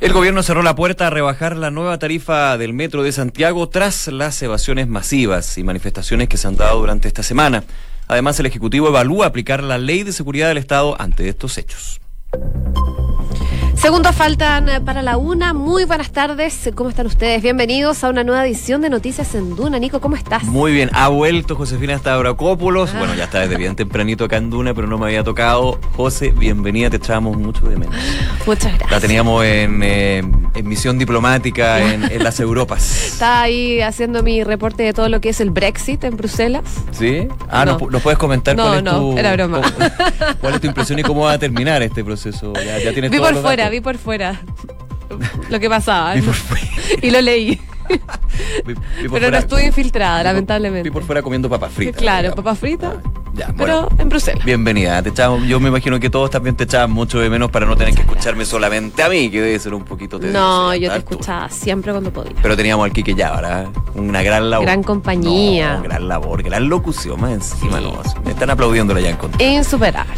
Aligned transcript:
El 0.00 0.14
gobierno 0.14 0.42
cerró 0.42 0.62
la 0.62 0.74
puerta 0.74 1.06
a 1.06 1.10
rebajar 1.10 1.58
la 1.58 1.70
nueva 1.70 1.98
tarifa 1.98 2.56
del 2.56 2.72
metro 2.72 3.02
de 3.02 3.12
Santiago 3.12 3.68
tras 3.68 4.08
las 4.08 4.40
evasiones 4.42 4.88
masivas 4.88 5.58
y 5.58 5.62
manifestaciones 5.62 6.26
que 6.26 6.38
se 6.38 6.48
han 6.48 6.56
dado 6.56 6.80
durante 6.80 7.06
esta 7.06 7.22
semana. 7.22 7.64
Además, 8.08 8.40
el 8.40 8.46
Ejecutivo 8.46 8.88
evalúa 8.88 9.26
aplicar 9.26 9.62
la 9.62 9.76
ley 9.76 10.02
de 10.02 10.12
seguridad 10.12 10.48
del 10.48 10.56
Estado 10.56 10.98
ante 10.98 11.28
estos 11.28 11.58
hechos. 11.58 12.00
Segundos 13.80 14.14
faltan 14.14 14.68
eh, 14.68 14.80
para 14.82 15.00
la 15.00 15.16
una. 15.16 15.54
Muy 15.54 15.86
buenas 15.86 16.10
tardes. 16.12 16.70
¿Cómo 16.74 16.90
están 16.90 17.06
ustedes? 17.06 17.40
Bienvenidos 17.42 18.04
a 18.04 18.10
una 18.10 18.22
nueva 18.24 18.44
edición 18.46 18.82
de 18.82 18.90
Noticias 18.90 19.34
en 19.34 19.56
Duna. 19.56 19.78
Nico, 19.78 20.02
¿cómo 20.02 20.16
estás? 20.16 20.44
Muy 20.44 20.72
bien. 20.72 20.90
Ha 20.92 21.08
vuelto 21.08 21.56
Josefina 21.56 21.96
Stavrakopoulos. 21.96 22.92
Bueno, 22.98 23.14
ya 23.14 23.24
está 23.24 23.40
desde 23.40 23.56
bien 23.56 23.76
tempranito 23.76 24.24
acá 24.26 24.36
en 24.36 24.50
Duna, 24.50 24.74
pero 24.74 24.86
no 24.86 24.98
me 24.98 25.06
había 25.06 25.24
tocado. 25.24 25.80
José, 25.96 26.28
bienvenida. 26.30 26.90
Te 26.90 26.98
echábamos 26.98 27.38
mucho 27.38 27.64
de 27.64 27.76
menos. 27.78 27.94
Muchas 28.46 28.66
gracias. 28.70 28.90
La 28.90 29.00
teníamos 29.00 29.42
en, 29.46 29.80
eh, 29.82 30.18
en 30.54 30.68
misión 30.68 30.98
diplomática 30.98 31.80
en, 31.80 32.04
en 32.12 32.22
las 32.22 32.38
Europas. 32.38 33.06
Está 33.12 33.40
ahí 33.40 33.80
haciendo 33.80 34.22
mi 34.22 34.44
reporte 34.44 34.82
de 34.82 34.92
todo 34.92 35.08
lo 35.08 35.22
que 35.22 35.30
es 35.30 35.40
el 35.40 35.48
Brexit 35.50 36.04
en 36.04 36.18
Bruselas. 36.18 36.64
¿Sí? 36.92 37.28
Ah, 37.48 37.64
¿nos 37.64 37.80
No. 37.80 37.88
¿nos 37.88 38.02
puedes 38.02 38.18
comentar 38.18 38.54
No, 38.56 38.64
cuál 38.64 38.76
es 38.78 38.84
no, 38.84 38.98
tu... 39.00 39.18
era 39.18 39.32
broma. 39.32 39.62
cómo- 39.62 39.90
¿Cuál 40.38 40.54
es 40.56 40.60
tu 40.60 40.66
impresión 40.66 40.98
y 40.98 41.02
cómo 41.02 41.22
va 41.22 41.32
a 41.32 41.38
terminar 41.38 41.82
este 41.82 42.04
proceso? 42.04 42.52
Ya, 42.54 42.78
ya 42.78 42.92
tienes 42.92 43.10
Vi 43.10 43.18
por 43.18 43.34
fuera. 43.36 43.69
Vi 43.70 43.80
por 43.80 43.96
fuera 43.98 44.40
lo 45.48 45.58
que 45.60 45.68
pasaba. 45.68 46.14
Vi 46.14 46.22
por 46.22 46.34
fuera. 46.34 46.66
Y 47.02 47.10
lo 47.10 47.20
leí. 47.20 47.60
Vi- 47.88 47.94
vi 48.64 48.74
por 48.74 48.74
Pero 48.94 49.08
fuera- 49.10 49.30
no 49.30 49.38
estuve 49.38 49.64
infiltrada, 49.66 50.18
vi 50.18 50.24
lamentablemente. 50.24 50.88
Vi 50.88 50.92
por 50.92 51.02
fuera 51.04 51.22
comiendo 51.22 51.48
papas 51.48 51.72
fritas. 51.72 51.96
Claro, 52.00 52.34
papas 52.34 52.58
fritas, 52.58 52.94
Ah, 53.04 53.09
Ya, 53.34 53.46
pero 53.56 53.82
bueno. 53.82 53.88
en 53.98 54.08
Bruselas. 54.08 54.44
Bienvenida, 54.44 55.02
te 55.02 55.10
echamos- 55.10 55.46
yo 55.46 55.60
me 55.60 55.68
imagino 55.68 55.98
que 56.00 56.10
todos 56.10 56.30
también 56.30 56.56
te 56.56 56.64
echaban 56.64 56.90
mucho 56.90 57.20
de 57.20 57.30
menos 57.30 57.50
para 57.50 57.64
no 57.66 57.76
tener 57.76 57.94
que 57.94 58.00
escucharme 58.02 58.44
solamente 58.44 59.02
a 59.02 59.08
mí, 59.08 59.30
que 59.30 59.40
debe 59.40 59.58
ser 59.58 59.72
un 59.74 59.84
poquito 59.84 60.18
tedioso 60.18 60.38
No, 60.38 60.74
yo 60.74 60.90
te 60.90 60.98
escuchaba 60.98 61.48
siempre 61.48 61.92
cuando 61.92 62.12
podía. 62.12 62.32
Pero 62.42 62.56
teníamos 62.56 62.84
al 62.84 62.92
Quique 62.92 63.14
ya, 63.14 63.30
¿verdad? 63.32 63.66
Una 63.94 64.22
gran 64.22 64.50
labor. 64.50 64.66
Gran 64.66 64.82
compañía. 64.82 65.76
No, 65.76 65.82
gran 65.82 66.08
labor, 66.08 66.42
gran 66.42 66.68
locución 66.68 67.20
más 67.20 67.32
encima, 67.32 67.78
Sí. 67.78 67.84
no. 67.84 68.02
Me 68.24 68.32
están 68.32 68.50
aplaudiéndola 68.50 69.00
ya 69.00 69.10
en 69.10 69.16
contra. 69.16 69.42
Insuperable. 69.44 70.12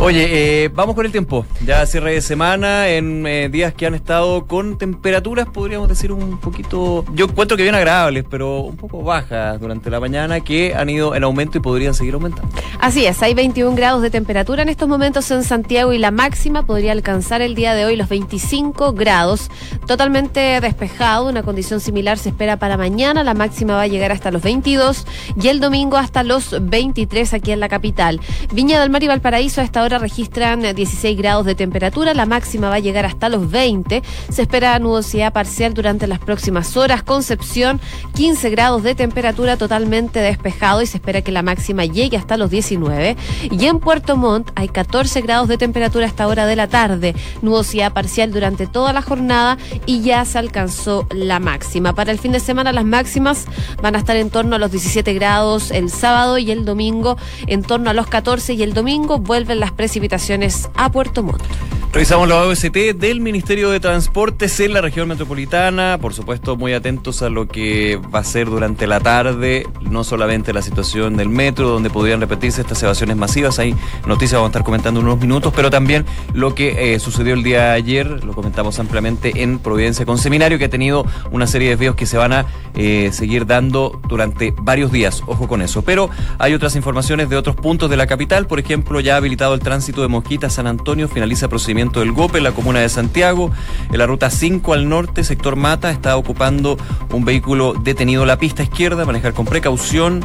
Oye, 0.00 0.64
eh, 0.64 0.68
vamos 0.72 0.94
con 0.94 1.06
el 1.06 1.10
tiempo. 1.12 1.44
Ya 1.64 1.84
cierre 1.86 2.12
de 2.12 2.20
semana, 2.20 2.88
en 2.88 3.26
eh, 3.26 3.48
días 3.50 3.74
que 3.74 3.84
han 3.86 3.94
estado 3.94 4.46
con 4.46 4.78
temperaturas, 4.78 5.46
podríamos 5.48 5.88
decir, 5.88 6.12
un 6.12 6.38
poquito. 6.38 7.04
Yo 7.14 7.24
encuentro 7.26 7.56
que 7.56 7.64
bien 7.64 7.74
agradables, 7.74 8.24
pero 8.30 8.60
un 8.60 8.76
poco 8.76 9.02
bajas 9.02 9.58
durante 9.60 9.90
la 9.90 9.98
mañana, 9.98 10.38
que 10.40 10.74
han 10.74 10.88
ido 10.88 11.14
en 11.16 11.24
aumento 11.24 11.58
y 11.58 11.60
podrían 11.60 11.94
seguir 11.94 12.14
aumentando. 12.14 12.48
Así 12.80 13.06
es, 13.06 13.22
hay 13.22 13.34
21 13.34 13.74
grados 13.74 14.02
de 14.02 14.10
temperatura 14.10 14.62
en 14.62 14.68
estos 14.68 14.88
momentos 14.88 15.30
en 15.30 15.42
Santiago 15.42 15.92
y 15.92 15.98
la 15.98 16.10
máxima 16.10 16.64
podría 16.64 16.92
alcanzar 16.92 17.42
el 17.42 17.54
día 17.54 17.74
de 17.74 17.84
hoy 17.84 17.96
los 17.96 18.08
25 18.08 18.92
grados. 18.92 19.50
Totalmente 19.86 20.60
despejado, 20.60 21.28
una 21.28 21.42
condición 21.42 21.80
similar 21.80 22.18
se 22.18 22.28
espera 22.28 22.58
para 22.58 22.76
mañana. 22.76 23.24
La 23.24 23.34
máxima 23.34 23.74
va 23.74 23.82
a 23.82 23.86
llegar 23.86 24.12
hasta 24.12 24.30
los 24.30 24.42
22 24.42 25.06
y 25.40 25.48
el 25.48 25.60
domingo 25.60 25.96
hasta 25.96 26.22
los 26.22 26.54
23 26.60 27.34
aquí 27.34 27.52
en 27.52 27.60
la 27.60 27.68
capital. 27.68 28.20
Viña 28.52 28.80
del 28.80 28.90
Mar 28.90 29.02
y 29.02 29.08
Valparaíso 29.08 29.60
a 29.60 29.64
esta 29.64 29.82
hora 29.82 29.98
registran 29.98 30.62
16 30.74 31.18
grados 31.18 31.46
de 31.46 31.54
temperatura. 31.54 32.14
La 32.14 32.26
máxima 32.26 32.68
va 32.68 32.76
a 32.76 32.80
llegar 32.80 33.06
hasta 33.06 33.28
los 33.28 33.50
20. 33.50 34.02
Se 34.30 34.42
espera 34.42 34.78
nubosidad 34.78 35.32
parcial 35.32 35.74
durante 35.74 36.06
las 36.06 36.20
próximas 36.20 36.76
horas. 36.76 37.02
Concepción, 37.02 37.80
15 38.14 38.50
grados 38.50 38.82
de 38.82 38.94
temperatura 38.94 39.56
totalmente 39.56 40.20
despejado 40.20 40.82
y 40.82 40.86
se 40.86 40.98
espera 40.98 41.22
que 41.22 41.32
la 41.32 41.42
máxima 41.42 41.84
llegue 41.84 42.16
hasta 42.16 42.36
los 42.36 42.47
19. 42.50 43.16
Y 43.50 43.66
en 43.66 43.78
Puerto 43.78 44.16
Montt 44.16 44.50
hay 44.54 44.68
14 44.68 45.20
grados 45.20 45.48
de 45.48 45.58
temperatura 45.58 46.04
a 46.04 46.08
esta 46.08 46.26
hora 46.26 46.46
de 46.46 46.56
la 46.56 46.68
tarde. 46.68 47.14
Nubosidad 47.42 47.92
parcial 47.92 48.32
durante 48.32 48.66
toda 48.66 48.92
la 48.92 49.02
jornada 49.02 49.58
y 49.86 50.02
ya 50.02 50.24
se 50.24 50.38
alcanzó 50.38 51.06
la 51.10 51.40
máxima. 51.40 51.94
Para 51.94 52.12
el 52.12 52.18
fin 52.18 52.32
de 52.32 52.40
semana 52.40 52.72
las 52.72 52.84
máximas 52.84 53.46
van 53.82 53.96
a 53.96 53.98
estar 53.98 54.16
en 54.16 54.30
torno 54.30 54.56
a 54.56 54.58
los 54.58 54.70
17 54.70 55.12
grados 55.14 55.70
el 55.70 55.90
sábado 55.90 56.38
y 56.38 56.50
el 56.50 56.64
domingo 56.64 57.16
en 57.46 57.62
torno 57.62 57.90
a 57.90 57.94
los 57.94 58.06
14 58.06 58.54
y 58.54 58.62
el 58.62 58.74
domingo 58.74 59.18
vuelven 59.18 59.60
las 59.60 59.72
precipitaciones 59.72 60.68
a 60.74 60.90
Puerto 60.90 61.22
Montt. 61.22 61.77
Revisamos 61.90 62.28
la 62.28 62.36
OST 62.44 62.76
del 62.96 63.20
Ministerio 63.20 63.70
de 63.70 63.80
Transportes 63.80 64.60
en 64.60 64.74
la 64.74 64.82
región 64.82 65.08
metropolitana. 65.08 65.96
Por 65.98 66.12
supuesto, 66.12 66.54
muy 66.54 66.74
atentos 66.74 67.22
a 67.22 67.30
lo 67.30 67.48
que 67.48 67.98
va 68.14 68.18
a 68.18 68.24
ser 68.24 68.50
durante 68.50 68.86
la 68.86 69.00
tarde, 69.00 69.66
no 69.80 70.04
solamente 70.04 70.52
la 70.52 70.60
situación 70.60 71.16
del 71.16 71.30
metro, 71.30 71.66
donde 71.66 71.88
podrían 71.88 72.20
repetirse 72.20 72.60
estas 72.60 72.82
evasiones 72.82 73.16
masivas. 73.16 73.58
Hay 73.58 73.74
noticias, 74.06 74.34
vamos 74.34 74.48
a 74.48 74.50
estar 74.50 74.64
comentando 74.64 75.00
en 75.00 75.06
unos 75.06 75.18
minutos, 75.18 75.50
pero 75.56 75.70
también 75.70 76.04
lo 76.34 76.54
que 76.54 76.94
eh, 76.94 77.00
sucedió 77.00 77.32
el 77.32 77.42
día 77.42 77.62
de 77.62 77.70
ayer, 77.70 78.22
lo 78.22 78.34
comentamos 78.34 78.78
ampliamente 78.78 79.42
en 79.42 79.58
Providencia 79.58 80.04
con 80.04 80.18
Seminario, 80.18 80.58
que 80.58 80.66
ha 80.66 80.70
tenido 80.70 81.06
una 81.30 81.46
serie 81.46 81.68
de 81.68 81.76
desvíos 81.76 81.96
que 81.96 82.04
se 82.04 82.18
van 82.18 82.34
a 82.34 82.46
eh, 82.74 83.08
seguir 83.12 83.46
dando 83.46 83.98
durante 84.08 84.52
varios 84.60 84.92
días. 84.92 85.22
Ojo 85.26 85.48
con 85.48 85.62
eso. 85.62 85.80
Pero 85.82 86.10
hay 86.38 86.52
otras 86.52 86.76
informaciones 86.76 87.30
de 87.30 87.36
otros 87.36 87.56
puntos 87.56 87.88
de 87.88 87.96
la 87.96 88.06
capital. 88.06 88.46
Por 88.46 88.60
ejemplo, 88.60 89.00
ya 89.00 89.14
ha 89.14 89.16
habilitado 89.16 89.54
el 89.54 89.60
tránsito 89.60 90.02
de 90.02 90.08
Mosquita 90.08 90.50
San 90.50 90.66
Antonio, 90.66 91.08
finaliza 91.08 91.48
procedimiento 91.48 91.77
del 91.78 92.10
GOPE 92.10 92.38
en 92.38 92.44
la 92.44 92.50
comuna 92.50 92.80
de 92.80 92.88
Santiago. 92.88 93.52
En 93.92 93.98
la 93.98 94.06
ruta 94.06 94.30
5 94.30 94.72
al 94.72 94.88
norte, 94.88 95.22
sector 95.22 95.54
Mata, 95.54 95.92
está 95.92 96.16
ocupando 96.16 96.76
un 97.12 97.24
vehículo 97.24 97.72
detenido 97.72 98.26
la 98.26 98.36
pista 98.36 98.64
izquierda, 98.64 99.04
manejar 99.04 99.32
con 99.32 99.46
precaución. 99.46 100.24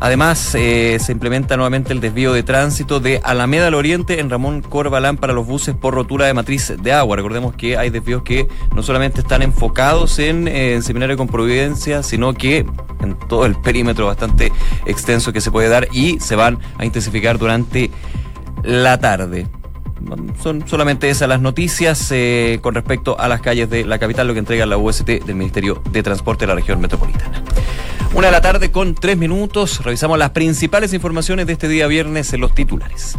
Además, 0.00 0.52
eh, 0.56 0.98
se 1.00 1.12
implementa 1.12 1.56
nuevamente 1.56 1.92
el 1.92 2.00
desvío 2.00 2.32
de 2.32 2.42
tránsito 2.42 2.98
de 2.98 3.20
Alameda 3.22 3.68
al 3.68 3.74
Oriente 3.74 4.18
en 4.18 4.30
Ramón 4.30 4.62
Corbalán 4.62 5.16
para 5.16 5.32
los 5.32 5.46
buses 5.46 5.76
por 5.76 5.94
rotura 5.94 6.26
de 6.26 6.34
matriz 6.34 6.74
de 6.76 6.92
agua. 6.92 7.14
Recordemos 7.14 7.54
que 7.54 7.78
hay 7.78 7.90
desvíos 7.90 8.24
que 8.24 8.48
no 8.74 8.82
solamente 8.82 9.20
están 9.20 9.42
enfocados 9.42 10.18
en, 10.18 10.48
eh, 10.48 10.74
en 10.74 10.82
Seminario 10.82 11.16
con 11.16 11.28
Providencia, 11.28 12.02
sino 12.02 12.34
que 12.34 12.66
en 13.00 13.16
todo 13.28 13.46
el 13.46 13.54
perímetro 13.54 14.06
bastante 14.06 14.50
extenso 14.86 15.32
que 15.32 15.40
se 15.40 15.52
puede 15.52 15.68
dar 15.68 15.86
y 15.92 16.18
se 16.18 16.34
van 16.34 16.58
a 16.78 16.84
intensificar 16.84 17.38
durante 17.38 17.92
la 18.64 18.98
tarde. 18.98 19.46
Son 20.42 20.66
solamente 20.66 21.10
esas 21.10 21.28
las 21.28 21.40
noticias 21.40 22.10
eh, 22.10 22.58
con 22.62 22.74
respecto 22.74 23.18
a 23.18 23.28
las 23.28 23.40
calles 23.40 23.70
de 23.70 23.84
la 23.84 23.98
capital, 23.98 24.26
lo 24.26 24.32
que 24.32 24.38
entrega 24.40 24.66
la 24.66 24.76
UST 24.76 25.06
del 25.06 25.34
Ministerio 25.34 25.82
de 25.90 26.02
Transporte 26.02 26.44
de 26.44 26.48
la 26.48 26.54
región 26.54 26.80
metropolitana. 26.80 27.42
Una 28.14 28.28
de 28.28 28.32
la 28.32 28.40
tarde 28.40 28.70
con 28.70 28.94
tres 28.94 29.16
minutos. 29.16 29.82
Revisamos 29.82 30.18
las 30.18 30.30
principales 30.30 30.92
informaciones 30.92 31.46
de 31.46 31.54
este 31.54 31.68
día 31.68 31.86
viernes 31.86 32.32
en 32.32 32.40
los 32.40 32.54
titulares. 32.54 33.18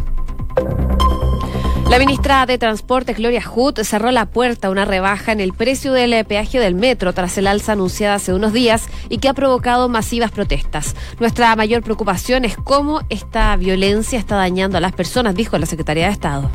La 1.88 2.00
ministra 2.00 2.46
de 2.46 2.58
Transportes, 2.58 3.16
Gloria 3.16 3.40
Hood, 3.40 3.82
cerró 3.84 4.10
la 4.10 4.26
puerta 4.26 4.66
a 4.66 4.70
una 4.70 4.84
rebaja 4.84 5.30
en 5.30 5.40
el 5.40 5.52
precio 5.52 5.92
del 5.92 6.24
peaje 6.24 6.58
del 6.58 6.74
metro 6.74 7.12
tras 7.12 7.38
el 7.38 7.46
alza 7.46 7.72
anunciada 7.72 8.16
hace 8.16 8.34
unos 8.34 8.52
días 8.52 8.88
y 9.08 9.18
que 9.18 9.28
ha 9.28 9.34
provocado 9.34 9.88
masivas 9.88 10.32
protestas. 10.32 10.96
Nuestra 11.20 11.54
mayor 11.54 11.82
preocupación 11.82 12.44
es 12.44 12.56
cómo 12.56 13.02
esta 13.08 13.54
violencia 13.54 14.18
está 14.18 14.34
dañando 14.34 14.78
a 14.78 14.80
las 14.80 14.92
personas, 14.92 15.36
dijo 15.36 15.56
la 15.58 15.66
Secretaría 15.66 16.06
de 16.06 16.12
Estado. 16.12 16.50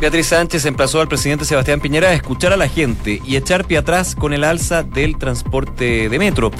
Beatriz 0.00 0.28
Sánchez 0.28 0.64
emplazó 0.64 1.02
al 1.02 1.08
presidente 1.08 1.44
Sebastián 1.44 1.78
Piñera 1.78 2.08
a 2.08 2.14
escuchar 2.14 2.54
a 2.54 2.56
la 2.56 2.68
gente 2.68 3.20
y 3.22 3.36
echar 3.36 3.66
pie 3.66 3.76
atrás 3.76 4.14
con 4.14 4.32
el 4.32 4.44
alza 4.44 4.82
del 4.82 5.18
transporte 5.18 6.08
de 6.08 6.18
metro. 6.18 6.50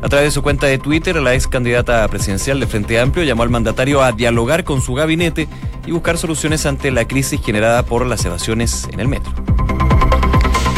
A 0.00 0.08
través 0.08 0.28
de 0.28 0.30
su 0.30 0.42
cuenta 0.42 0.66
de 0.66 0.78
Twitter, 0.78 1.16
la 1.16 1.34
ex 1.34 1.48
candidata 1.48 2.06
presidencial 2.08 2.60
de 2.60 2.66
Frente 2.66 3.00
Amplio 3.00 3.24
llamó 3.24 3.42
al 3.42 3.50
mandatario 3.50 4.02
a 4.02 4.12
dialogar 4.12 4.62
con 4.64 4.80
su 4.80 4.94
gabinete 4.94 5.48
y 5.86 5.90
buscar 5.90 6.18
soluciones 6.18 6.66
ante 6.66 6.90
la 6.90 7.06
crisis 7.06 7.40
generada 7.42 7.82
por 7.82 8.06
las 8.06 8.24
evasiones 8.24 8.88
en 8.92 9.00
el 9.00 9.08
metro. 9.08 9.32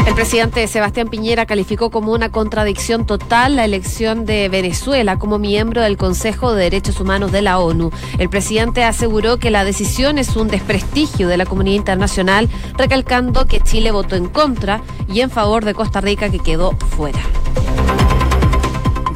El 0.07 0.15
presidente 0.15 0.67
Sebastián 0.67 1.07
Piñera 1.09 1.45
calificó 1.45 1.91
como 1.91 2.11
una 2.11 2.29
contradicción 2.29 3.05
total 3.05 3.55
la 3.55 3.65
elección 3.65 4.25
de 4.25 4.49
Venezuela 4.49 5.19
como 5.19 5.37
miembro 5.37 5.81
del 5.81 5.95
Consejo 5.95 6.53
de 6.53 6.63
Derechos 6.63 6.99
Humanos 6.99 7.31
de 7.31 7.43
la 7.43 7.59
ONU. 7.59 7.91
El 8.17 8.27
presidente 8.27 8.83
aseguró 8.83 9.37
que 9.37 9.51
la 9.51 9.63
decisión 9.63 10.17
es 10.17 10.35
un 10.35 10.47
desprestigio 10.47 11.27
de 11.27 11.37
la 11.37 11.45
comunidad 11.45 11.77
internacional, 11.77 12.49
recalcando 12.77 13.45
que 13.45 13.61
Chile 13.61 13.91
votó 13.91 14.15
en 14.15 14.27
contra 14.27 14.81
y 15.07 15.21
en 15.21 15.29
favor 15.29 15.63
de 15.63 15.75
Costa 15.75 16.01
Rica 16.01 16.29
que 16.29 16.39
quedó 16.39 16.71
fuera. 16.95 17.19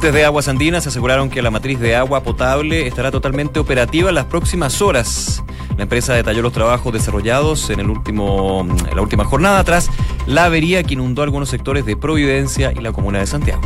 Desde 0.06 0.24
Aguas 0.24 0.46
Andinas 0.46 0.86
aseguraron 0.86 1.30
que 1.30 1.42
la 1.42 1.50
matriz 1.50 1.80
de 1.80 1.96
agua 1.96 2.22
potable 2.22 2.86
estará 2.86 3.10
totalmente 3.10 3.58
operativa 3.58 4.08
en 4.08 4.14
las 4.14 4.26
próximas 4.26 4.80
horas. 4.80 5.42
La 5.76 5.82
empresa 5.82 6.14
detalló 6.14 6.42
los 6.42 6.52
trabajos 6.52 6.92
desarrollados 6.92 7.70
en, 7.70 7.80
el 7.80 7.90
último, 7.90 8.64
en 8.88 8.94
la 8.94 9.02
última 9.02 9.24
jornada 9.24 9.64
tras 9.64 9.90
la 10.28 10.44
avería 10.44 10.84
que 10.84 10.94
inundó 10.94 11.22
algunos 11.22 11.48
sectores 11.48 11.84
de 11.86 11.96
Providencia 11.96 12.70
y 12.70 12.78
la 12.82 12.92
comuna 12.92 13.18
de 13.18 13.26
Santiago. 13.26 13.60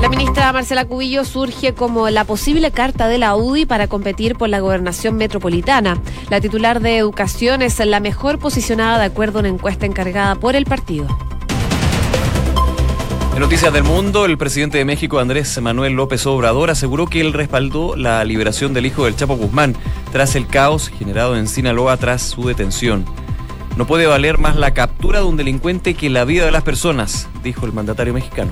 La 0.00 0.08
ministra 0.08 0.50
Marcela 0.54 0.86
Cubillo 0.86 1.26
surge 1.26 1.74
como 1.74 2.08
la 2.08 2.24
posible 2.24 2.70
carta 2.70 3.08
de 3.08 3.18
la 3.18 3.36
UDI 3.36 3.66
para 3.66 3.88
competir 3.88 4.36
por 4.36 4.48
la 4.48 4.60
gobernación 4.60 5.16
metropolitana. 5.16 6.00
La 6.30 6.40
titular 6.40 6.80
de 6.80 6.96
Educación 6.96 7.60
es 7.60 7.78
la 7.78 8.00
mejor 8.00 8.38
posicionada 8.38 8.98
de 8.98 9.04
acuerdo 9.04 9.40
a 9.40 9.40
una 9.40 9.50
encuesta 9.50 9.84
encargada 9.84 10.36
por 10.36 10.56
el 10.56 10.64
partido. 10.64 11.08
En 13.38 13.42
Noticias 13.42 13.72
del 13.72 13.84
Mundo, 13.84 14.24
el 14.24 14.36
presidente 14.36 14.78
de 14.78 14.84
México, 14.84 15.20
Andrés 15.20 15.62
Manuel 15.62 15.92
López 15.92 16.26
Obrador, 16.26 16.70
aseguró 16.70 17.06
que 17.06 17.20
él 17.20 17.32
respaldó 17.32 17.94
la 17.94 18.24
liberación 18.24 18.74
del 18.74 18.86
hijo 18.86 19.04
del 19.04 19.14
Chapo 19.14 19.36
Guzmán 19.36 19.76
tras 20.10 20.34
el 20.34 20.48
caos 20.48 20.88
generado 20.88 21.36
en 21.36 21.46
Sinaloa 21.46 21.96
tras 21.98 22.20
su 22.20 22.48
detención. 22.48 23.04
No 23.76 23.86
puede 23.86 24.08
valer 24.08 24.38
más 24.38 24.56
la 24.56 24.74
captura 24.74 25.20
de 25.20 25.26
un 25.26 25.36
delincuente 25.36 25.94
que 25.94 26.10
la 26.10 26.24
vida 26.24 26.46
de 26.46 26.50
las 26.50 26.64
personas, 26.64 27.28
dijo 27.44 27.64
el 27.64 27.72
mandatario 27.72 28.12
mexicano. 28.12 28.50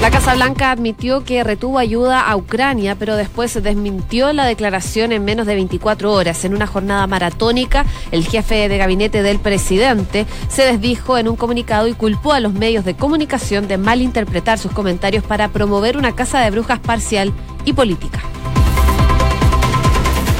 La 0.00 0.10
Casa 0.10 0.34
Blanca 0.34 0.70
admitió 0.70 1.24
que 1.24 1.44
retuvo 1.44 1.78
ayuda 1.78 2.22
a 2.22 2.34
Ucrania, 2.34 2.96
pero 2.98 3.16
después 3.16 3.50
se 3.50 3.60
desmintió 3.60 4.32
la 4.32 4.46
declaración 4.46 5.12
en 5.12 5.26
menos 5.26 5.46
de 5.46 5.54
24 5.54 6.10
horas. 6.10 6.42
En 6.46 6.54
una 6.54 6.66
jornada 6.66 7.06
maratónica, 7.06 7.84
el 8.10 8.24
jefe 8.24 8.70
de 8.70 8.78
gabinete 8.78 9.22
del 9.22 9.38
presidente 9.40 10.24
se 10.48 10.62
desdijo 10.62 11.18
en 11.18 11.28
un 11.28 11.36
comunicado 11.36 11.86
y 11.86 11.92
culpó 11.92 12.32
a 12.32 12.40
los 12.40 12.54
medios 12.54 12.86
de 12.86 12.94
comunicación 12.94 13.68
de 13.68 13.76
malinterpretar 13.76 14.58
sus 14.58 14.72
comentarios 14.72 15.22
para 15.22 15.48
promover 15.48 15.98
una 15.98 16.14
casa 16.14 16.40
de 16.40 16.50
brujas 16.50 16.78
parcial 16.78 17.30
y 17.66 17.74
política. 17.74 18.22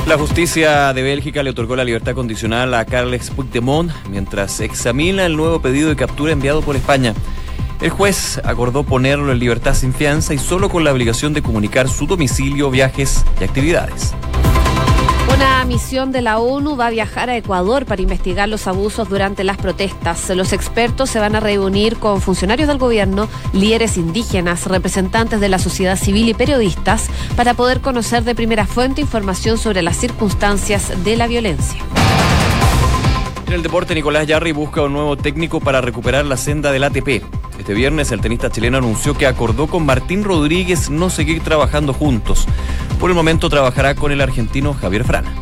La 0.07 0.17
justicia 0.17 0.95
de 0.95 1.03
Bélgica 1.03 1.43
le 1.43 1.51
otorgó 1.51 1.77
la 1.77 1.85
libertad 1.85 2.15
condicional 2.15 2.73
a 2.73 2.87
Carles 2.87 3.31
Puigdemont 3.31 3.93
mientras 4.11 4.59
examina 4.61 5.27
el 5.27 5.37
nuevo 5.37 5.61
pedido 5.61 5.91
de 5.91 5.97
captura 5.97 6.33
enviado 6.33 6.63
por 6.63 6.77
España. 6.77 7.15
El 7.81 7.91
juez 7.91 8.39
acordó 8.45 8.83
ponerlo 8.83 9.33
en 9.33 9.39
libertad 9.39 9.75
sin 9.75 9.95
fianza 9.95 10.35
y 10.35 10.39
solo 10.39 10.69
con 10.69 10.85
la 10.85 10.93
obligación 10.93 11.33
de 11.33 11.43
comunicar 11.43 11.89
su 11.89 12.07
domicilio, 12.07 12.71
viajes 12.71 13.25
y 13.41 13.45
actividades. 13.45 14.15
Una 15.35 15.65
misión 15.65 16.13
de 16.13 16.21
la 16.21 16.39
ONU 16.39 16.77
va 16.77 16.89
a 16.89 16.91
viajar 16.91 17.31
a 17.31 17.37
Ecuador 17.37 17.87
para 17.87 18.03
investigar 18.03 18.49
los 18.49 18.67
abusos 18.67 19.09
durante 19.09 19.45
las 19.45 19.57
protestas. 19.57 20.29
Los 20.31 20.53
expertos 20.53 21.09
se 21.09 21.21
van 21.21 21.37
a 21.37 21.41
reunir 21.41 21.97
con 21.97 22.21
funcionarios 22.21 22.69
del 22.69 22.79
gobierno, 22.79 23.29
líderes 23.55 23.97
indígenas, 23.97 24.67
representantes 24.67 25.41
de 25.41 25.49
la 25.49 25.59
sociedad 25.59 25.97
civil 25.97 26.29
y 26.29 26.35
periodistas 26.35 27.09
para 27.37 27.55
poder 27.55 27.81
conocer 27.81 28.25
de 28.25 28.35
primera 28.35 28.67
fuente 28.67 29.01
información 29.01 29.57
sobre 29.57 29.83
las 29.83 29.97
circunstancias 29.97 30.93
de 31.05 31.17
la 31.17 31.29
violencia. 31.29 31.81
En 33.51 33.57
el 33.57 33.63
deporte, 33.65 33.97
Nicolás 33.97 34.29
Yarri 34.29 34.53
busca 34.53 34.83
un 34.83 34.93
nuevo 34.93 35.17
técnico 35.17 35.59
para 35.59 35.81
recuperar 35.81 36.25
la 36.25 36.37
senda 36.37 36.71
del 36.71 36.85
ATP. 36.85 37.21
Este 37.59 37.75
viernes 37.75 38.13
el 38.13 38.21
tenista 38.21 38.49
chileno 38.49 38.79
anunció 38.79 39.19
que 39.19 39.27
acordó 39.27 39.67
con 39.67 39.85
Martín 39.85 40.23
Rodríguez 40.23 40.89
no 40.89 41.11
seguir 41.11 41.43
trabajando 41.43 41.93
juntos. 41.93 42.47
Por 43.01 43.11
el 43.11 43.17
momento 43.17 43.51
trabajará 43.51 43.97
con 43.97 44.13
el 44.13 44.21
argentino 44.21 44.73
Javier 44.73 45.03
Frana. 45.03 45.35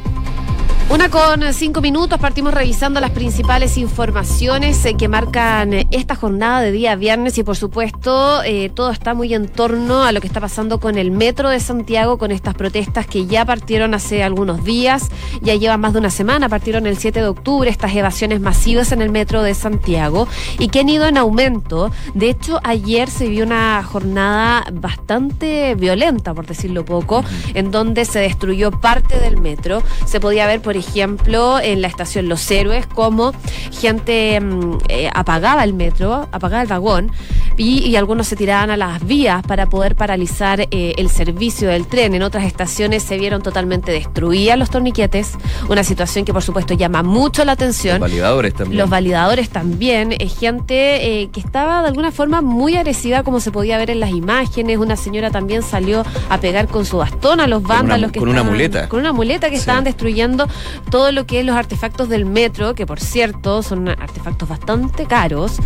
Una 0.91 1.11
con 1.11 1.53
cinco 1.53 1.83
minutos, 1.83 2.19
partimos 2.19 2.55
revisando 2.55 2.99
las 2.99 3.11
principales 3.11 3.77
informaciones 3.77 4.83
eh, 4.87 4.95
que 4.95 5.07
marcan 5.07 5.75
esta 5.91 6.15
jornada 6.15 6.63
de 6.63 6.73
día 6.73 6.97
viernes 6.97 7.37
y 7.37 7.43
por 7.43 7.57
supuesto 7.57 8.43
eh, 8.43 8.71
todo 8.75 8.91
está 8.91 9.13
muy 9.13 9.35
en 9.35 9.49
torno 9.49 10.03
a 10.03 10.13
lo 10.13 10.23
que 10.23 10.27
está 10.27 10.41
pasando 10.41 10.81
con 10.81 10.97
el 10.97 11.11
metro 11.11 11.51
de 11.51 11.61
Santiago, 11.61 12.17
con 12.17 12.31
estas 12.31 12.55
protestas 12.55 13.07
que 13.07 13.27
ya 13.27 13.45
partieron 13.45 13.93
hace 13.93 14.23
algunos 14.23 14.65
días, 14.65 15.11
ya 15.43 15.55
llevan 15.55 15.81
más 15.81 15.93
de 15.93 15.99
una 15.99 16.09
semana, 16.09 16.49
partieron 16.49 16.87
el 16.87 16.97
7 16.97 17.21
de 17.21 17.29
octubre, 17.29 17.69
estas 17.69 17.95
evasiones 17.95 18.41
masivas 18.41 18.91
en 18.91 19.03
el 19.03 19.11
metro 19.11 19.43
de 19.43 19.53
Santiago 19.53 20.27
y 20.59 20.69
que 20.69 20.81
han 20.81 20.89
ido 20.89 21.07
en 21.07 21.19
aumento. 21.19 21.91
De 22.15 22.31
hecho, 22.31 22.61
ayer 22.65 23.11
se 23.11 23.29
vio 23.29 23.45
una 23.45 23.83
jornada 23.83 24.65
bastante 24.73 25.75
violenta, 25.75 26.33
por 26.33 26.47
decirlo 26.47 26.87
poco, 26.87 27.25
en 27.53 27.71
donde 27.71 28.07
se 28.07 28.21
destruyó 28.21 28.71
parte 28.71 29.19
del 29.19 29.37
metro. 29.37 29.83
Se 30.07 30.19
podía 30.19 30.47
ver, 30.47 30.63
por 30.63 30.78
ejemplo, 30.79 31.61
en 31.61 31.83
la 31.83 31.89
estación 31.89 32.29
Los 32.29 32.51
Héroes, 32.51 32.87
como 32.87 33.33
gente 33.81 34.41
mm, 34.41 34.79
eh, 34.89 35.11
apagaba 35.13 35.65
el 35.65 35.75
metro, 35.75 36.29
apagaba 36.33 36.63
el 36.63 36.69
vagón, 36.69 37.13
y, 37.57 37.97
algunos 37.97 38.29
se 38.29 38.37
tiraban 38.37 38.71
a 38.71 38.77
las 38.77 39.05
vías 39.05 39.43
para 39.43 39.67
poder 39.67 39.97
paralizar 39.97 40.61
eh, 40.61 40.95
el 40.97 41.11
servicio 41.11 41.69
del 41.69 41.89
tren. 41.89 42.15
En 42.15 42.23
otras 42.23 42.45
estaciones 42.45 43.03
se 43.03 43.19
vieron 43.19 43.43
totalmente 43.43 43.91
destruidas 43.91 44.57
los 44.57 44.71
torniquetes, 44.71 45.33
una 45.69 45.83
situación 45.83 46.25
que 46.25 46.33
por 46.33 46.45
supuesto 46.45 46.75
llama 46.75 47.03
mucho 47.03 47.45
la 47.45 47.53
atención. 47.53 47.99
Los 47.99 48.11
validadores 48.11 48.55
también. 48.55 48.79
Los 48.79 48.89
validadores 48.89 49.49
también. 49.51 50.13
Eh, 50.13 50.29
gente 50.29 51.29
que 51.33 51.41
estaba 51.41 51.83
de 51.83 51.89
alguna 51.89 52.13
forma 52.13 52.43
muy 52.43 52.77
agresiva, 52.77 53.25
como 53.25 53.41
se 53.41 53.51
podía 53.51 53.77
ver 53.77 53.91
en 53.91 53.99
las 53.99 54.11
imágenes. 54.11 54.79
Una 54.79 54.95
señora 54.95 55.33
también 55.33 55.65
salió 55.65 56.05
a 56.29 56.39
pegar 56.39 56.69
con 56.69 56.85
su 56.85 56.99
bastón 56.99 57.41
a 57.41 57.49
los 57.49 57.65
vándalos 57.65 58.07
con 58.07 58.13
que 58.13 58.21
con 58.21 58.29
una 58.29 58.45
muleta. 58.45 58.89
Con 58.89 59.01
una 59.01 59.13
muleta 59.13 59.51
que 59.51 59.57
estaban 59.57 59.83
destruyendo 59.83 60.47
todo 60.91 61.13
lo 61.13 61.27
que 61.27 61.41
es 61.41 61.47
los 61.47 61.57
artefactos 61.57 62.09
del 62.09 62.25
metro, 62.25 62.75
que 62.75 62.87
por 62.87 63.01
cierto 63.01 63.63
son 63.63 63.89
artefactos 63.89 64.49
bastante 64.49 65.07
caros 65.07 65.59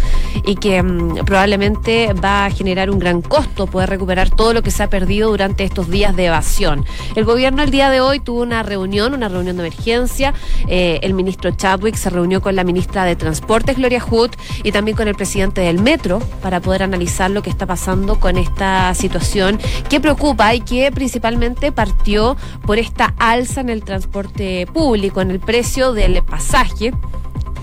y 0.44 0.56
que 0.56 0.82
mm, 0.82 1.24
probablemente 1.24 2.12
va 2.14 2.46
a 2.46 2.50
generar 2.50 2.90
un 2.90 2.98
gran 2.98 3.22
costo 3.22 3.66
poder 3.66 3.90
recuperar 3.90 4.30
todo 4.30 4.52
lo 4.52 4.62
que 4.62 4.70
se 4.70 4.82
ha 4.82 4.90
perdido 4.90 5.30
durante 5.30 5.64
estos 5.64 5.90
días 5.90 6.14
de 6.16 6.26
evasión. 6.26 6.84
El 7.14 7.24
gobierno 7.24 7.62
el 7.62 7.70
día 7.70 7.90
de 7.90 8.00
hoy 8.00 8.20
tuvo 8.20 8.42
una 8.42 8.62
reunión, 8.62 9.14
una 9.14 9.28
reunión 9.28 9.56
de 9.56 9.66
emergencia. 9.66 10.34
Eh, 10.68 11.00
el 11.02 11.14
ministro 11.14 11.50
Chadwick 11.50 11.96
se 11.96 12.10
reunió 12.10 12.40
con 12.40 12.56
la 12.56 12.64
ministra 12.64 13.04
de 13.04 13.16
Transportes, 13.16 13.76
Gloria 13.76 14.00
Hood, 14.00 14.30
y 14.62 14.72
también 14.72 14.96
con 14.96 15.08
el 15.08 15.14
presidente 15.14 15.60
del 15.60 15.80
metro 15.80 16.20
para 16.42 16.60
poder 16.60 16.82
analizar 16.82 17.30
lo 17.30 17.42
que 17.42 17.50
está 17.50 17.66
pasando 17.66 18.18
con 18.18 18.36
esta 18.36 18.94
situación 18.94 19.58
que 19.88 20.00
preocupa 20.00 20.54
y 20.54 20.60
que 20.60 20.90
principalmente 20.92 21.72
partió 21.72 22.36
por 22.66 22.78
esta 22.78 23.14
alza 23.18 23.60
en 23.60 23.68
el 23.68 23.82
transporte 23.82 24.66
público, 24.66 24.91
en 24.94 25.30
el 25.30 25.40
precio 25.40 25.92
del 25.92 26.22
pasaje 26.22 26.92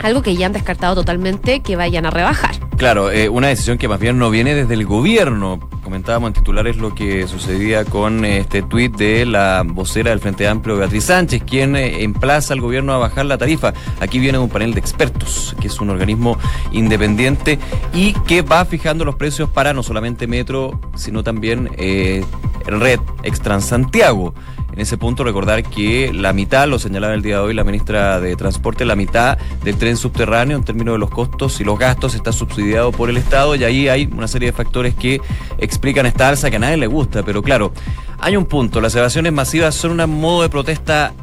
algo 0.01 0.21
que 0.21 0.35
ya 0.35 0.45
han 0.45 0.53
descartado 0.53 0.95
totalmente 0.95 1.59
que 1.59 1.75
vayan 1.75 2.05
a 2.05 2.09
rebajar. 2.09 2.55
Claro, 2.77 3.11
eh, 3.11 3.29
una 3.29 3.49
decisión 3.49 3.77
que 3.77 3.87
más 3.87 3.99
bien 3.99 4.17
no 4.17 4.29
viene 4.29 4.55
desde 4.55 4.73
el 4.73 4.85
gobierno. 4.85 5.59
Comentábamos 5.89 6.27
en 6.27 6.33
titulares 6.35 6.77
lo 6.77 6.93
que 6.93 7.25
sucedía 7.25 7.83
con 7.83 8.23
este 8.23 8.61
tuit 8.61 8.95
de 8.95 9.25
la 9.25 9.63
vocera 9.65 10.11
del 10.11 10.19
Frente 10.19 10.47
Amplio, 10.47 10.77
Beatriz 10.77 11.05
Sánchez, 11.05 11.41
quien 11.43 11.75
eh, 11.75 12.03
emplaza 12.03 12.53
al 12.53 12.61
gobierno 12.61 12.93
a 12.93 12.99
bajar 12.99 13.25
la 13.25 13.39
tarifa. 13.39 13.73
Aquí 13.99 14.19
viene 14.19 14.37
un 14.37 14.49
panel 14.49 14.75
de 14.75 14.79
expertos, 14.81 15.55
que 15.59 15.65
es 15.65 15.79
un 15.81 15.89
organismo 15.89 16.37
independiente 16.71 17.57
y 17.91 18.13
que 18.27 18.43
va 18.43 18.65
fijando 18.65 19.03
los 19.03 19.15
precios 19.15 19.49
para 19.49 19.73
no 19.73 19.81
solamente 19.81 20.27
Metro, 20.27 20.79
sino 20.93 21.23
también 21.23 21.71
eh, 21.77 22.23
Red 22.67 22.99
Extran 23.23 23.63
Santiago. 23.63 24.35
En 24.71 24.83
ese 24.83 24.97
punto 24.97 25.23
recordar 25.23 25.63
que 25.63 26.13
la 26.13 26.31
mitad, 26.31 26.67
lo 26.67 26.79
señalaba 26.79 27.13
el 27.13 27.21
día 27.21 27.35
de 27.35 27.41
hoy 27.41 27.53
la 27.53 27.63
ministra 27.63 28.21
de 28.21 28.35
Transporte, 28.35 28.85
la 28.85 28.95
mitad 28.95 29.37
del 29.63 29.75
tren 29.77 29.97
subterráneo 29.97 30.55
en 30.55 30.63
términos 30.63 30.93
de 30.93 30.99
los 30.99 31.09
costos 31.09 31.59
y 31.59 31.63
los 31.63 31.77
gastos 31.77 32.13
está 32.13 32.31
subsidiado 32.31 32.91
por 32.91 33.09
el 33.09 33.17
Estado 33.17 33.55
y 33.55 33.63
ahí 33.63 33.89
hay 33.89 34.05
una 34.05 34.27
serie 34.27 34.51
de 34.51 34.53
factores 34.53 34.93
que 34.93 35.19
explican 35.57 35.78
esta 35.81 36.29
alza 36.29 36.49
que 36.49 36.57
a 36.57 36.59
nadie 36.59 36.77
le 36.77 36.87
gusta, 36.87 37.23
pero 37.23 37.41
claro, 37.41 37.71
hay 38.19 38.35
un 38.35 38.45
punto, 38.45 38.81
las 38.81 38.95
evasiones 38.95 39.33
masivas 39.33 39.75
son 39.75 39.99
un 39.99 40.21
modo 40.21 40.41
de 40.43 40.49
protesta 40.49 41.13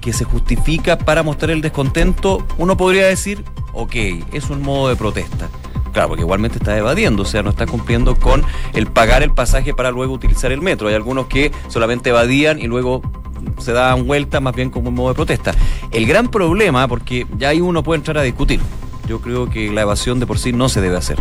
que 0.00 0.12
se 0.12 0.24
justifica 0.24 0.98
para 0.98 1.22
mostrar 1.22 1.52
el 1.52 1.62
descontento, 1.62 2.44
uno 2.58 2.76
podría 2.76 3.06
decir, 3.06 3.44
ok, 3.72 3.94
es 4.32 4.50
un 4.50 4.62
modo 4.62 4.88
de 4.88 4.96
protesta. 4.96 5.48
Claro, 5.92 6.08
porque 6.08 6.22
igualmente 6.22 6.58
está 6.58 6.76
evadiendo, 6.76 7.22
o 7.22 7.26
sea, 7.26 7.42
no 7.42 7.50
está 7.50 7.66
cumpliendo 7.66 8.14
con 8.14 8.44
el 8.74 8.88
pagar 8.88 9.22
el 9.22 9.32
pasaje 9.32 9.72
para 9.72 9.90
luego 9.90 10.12
utilizar 10.12 10.52
el 10.52 10.60
metro. 10.60 10.88
Hay 10.88 10.94
algunos 10.94 11.26
que 11.26 11.50
solamente 11.68 12.10
evadían 12.10 12.60
y 12.60 12.66
luego 12.66 13.00
se 13.58 13.72
dan 13.72 14.06
vuelta 14.06 14.40
más 14.40 14.54
bien 14.54 14.70
como 14.70 14.90
un 14.90 14.94
modo 14.94 15.08
de 15.08 15.14
protesta. 15.14 15.54
El 15.90 16.06
gran 16.06 16.28
problema, 16.28 16.86
porque 16.88 17.26
ya 17.38 17.48
ahí 17.48 17.60
uno 17.60 17.82
puede 17.82 17.98
entrar 17.98 18.18
a 18.18 18.22
discutir, 18.22 18.60
yo 19.08 19.20
creo 19.20 19.48
que 19.48 19.72
la 19.72 19.80
evasión 19.80 20.20
de 20.20 20.26
por 20.26 20.38
sí 20.38 20.52
no 20.52 20.68
se 20.68 20.82
debe 20.82 20.98
hacer, 20.98 21.16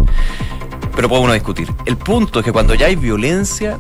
pero 0.98 1.10
puede 1.10 1.22
uno 1.22 1.34
discutir. 1.34 1.72
El 1.86 1.96
punto 1.96 2.40
es 2.40 2.46
que 2.46 2.52
cuando 2.52 2.74
ya 2.74 2.88
hay 2.88 2.96
violencia, 2.96 3.78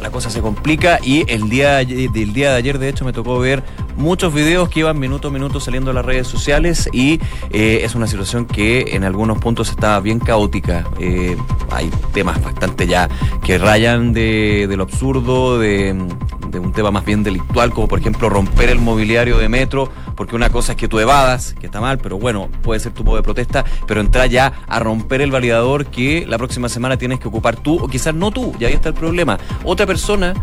la 0.00 0.10
cosa 0.10 0.30
se 0.30 0.40
complica 0.40 0.98
y 1.02 1.30
el 1.30 1.50
día 1.50 1.84
del 1.84 2.32
día 2.32 2.52
de 2.52 2.56
ayer 2.56 2.78
de 2.78 2.88
hecho 2.88 3.04
me 3.04 3.12
tocó 3.12 3.38
ver 3.38 3.62
muchos 3.98 4.32
videos 4.32 4.70
que 4.70 4.80
iban 4.80 4.98
minuto 4.98 5.28
a 5.28 5.30
minuto 5.30 5.60
saliendo 5.60 5.90
a 5.90 5.94
las 5.94 6.06
redes 6.06 6.26
sociales 6.26 6.88
y 6.90 7.20
eh, 7.50 7.82
es 7.84 7.94
una 7.94 8.06
situación 8.06 8.46
que 8.46 8.96
en 8.96 9.04
algunos 9.04 9.38
puntos 9.40 9.68
está 9.68 10.00
bien 10.00 10.18
caótica. 10.18 10.86
Eh, 10.98 11.36
hay 11.70 11.90
temas 12.14 12.42
bastante 12.42 12.86
ya 12.86 13.10
que 13.44 13.58
rayan 13.58 14.14
de, 14.14 14.66
lo 14.74 14.84
absurdo, 14.84 15.58
de, 15.58 15.94
un 16.58 16.72
tema 16.72 16.90
más 16.90 17.04
bien 17.04 17.22
delictual, 17.22 17.72
como 17.72 17.88
por 17.88 17.98
ejemplo 17.98 18.28
romper 18.28 18.70
el 18.70 18.78
mobiliario 18.78 19.38
de 19.38 19.48
metro, 19.48 19.90
porque 20.16 20.36
una 20.36 20.50
cosa 20.50 20.72
es 20.72 20.78
que 20.78 20.88
tú 20.88 20.98
evadas, 20.98 21.54
que 21.58 21.66
está 21.66 21.80
mal, 21.80 21.98
pero 21.98 22.18
bueno, 22.18 22.48
puede 22.62 22.80
ser 22.80 22.92
tu 22.92 23.04
modo 23.04 23.16
de 23.16 23.22
protesta, 23.22 23.64
pero 23.86 24.00
entrar 24.00 24.28
ya 24.28 24.52
a 24.66 24.78
romper 24.78 25.20
el 25.20 25.30
validador 25.30 25.86
que 25.86 26.24
la 26.26 26.38
próxima 26.38 26.68
semana 26.68 26.96
tienes 26.96 27.20
que 27.20 27.28
ocupar 27.28 27.56
tú, 27.56 27.76
o 27.76 27.88
quizás 27.88 28.14
no 28.14 28.30
tú, 28.30 28.54
y 28.58 28.64
ahí 28.64 28.74
está 28.74 28.90
el 28.90 28.94
problema. 28.94 29.38
Otra 29.64 29.86
persona 29.86 30.34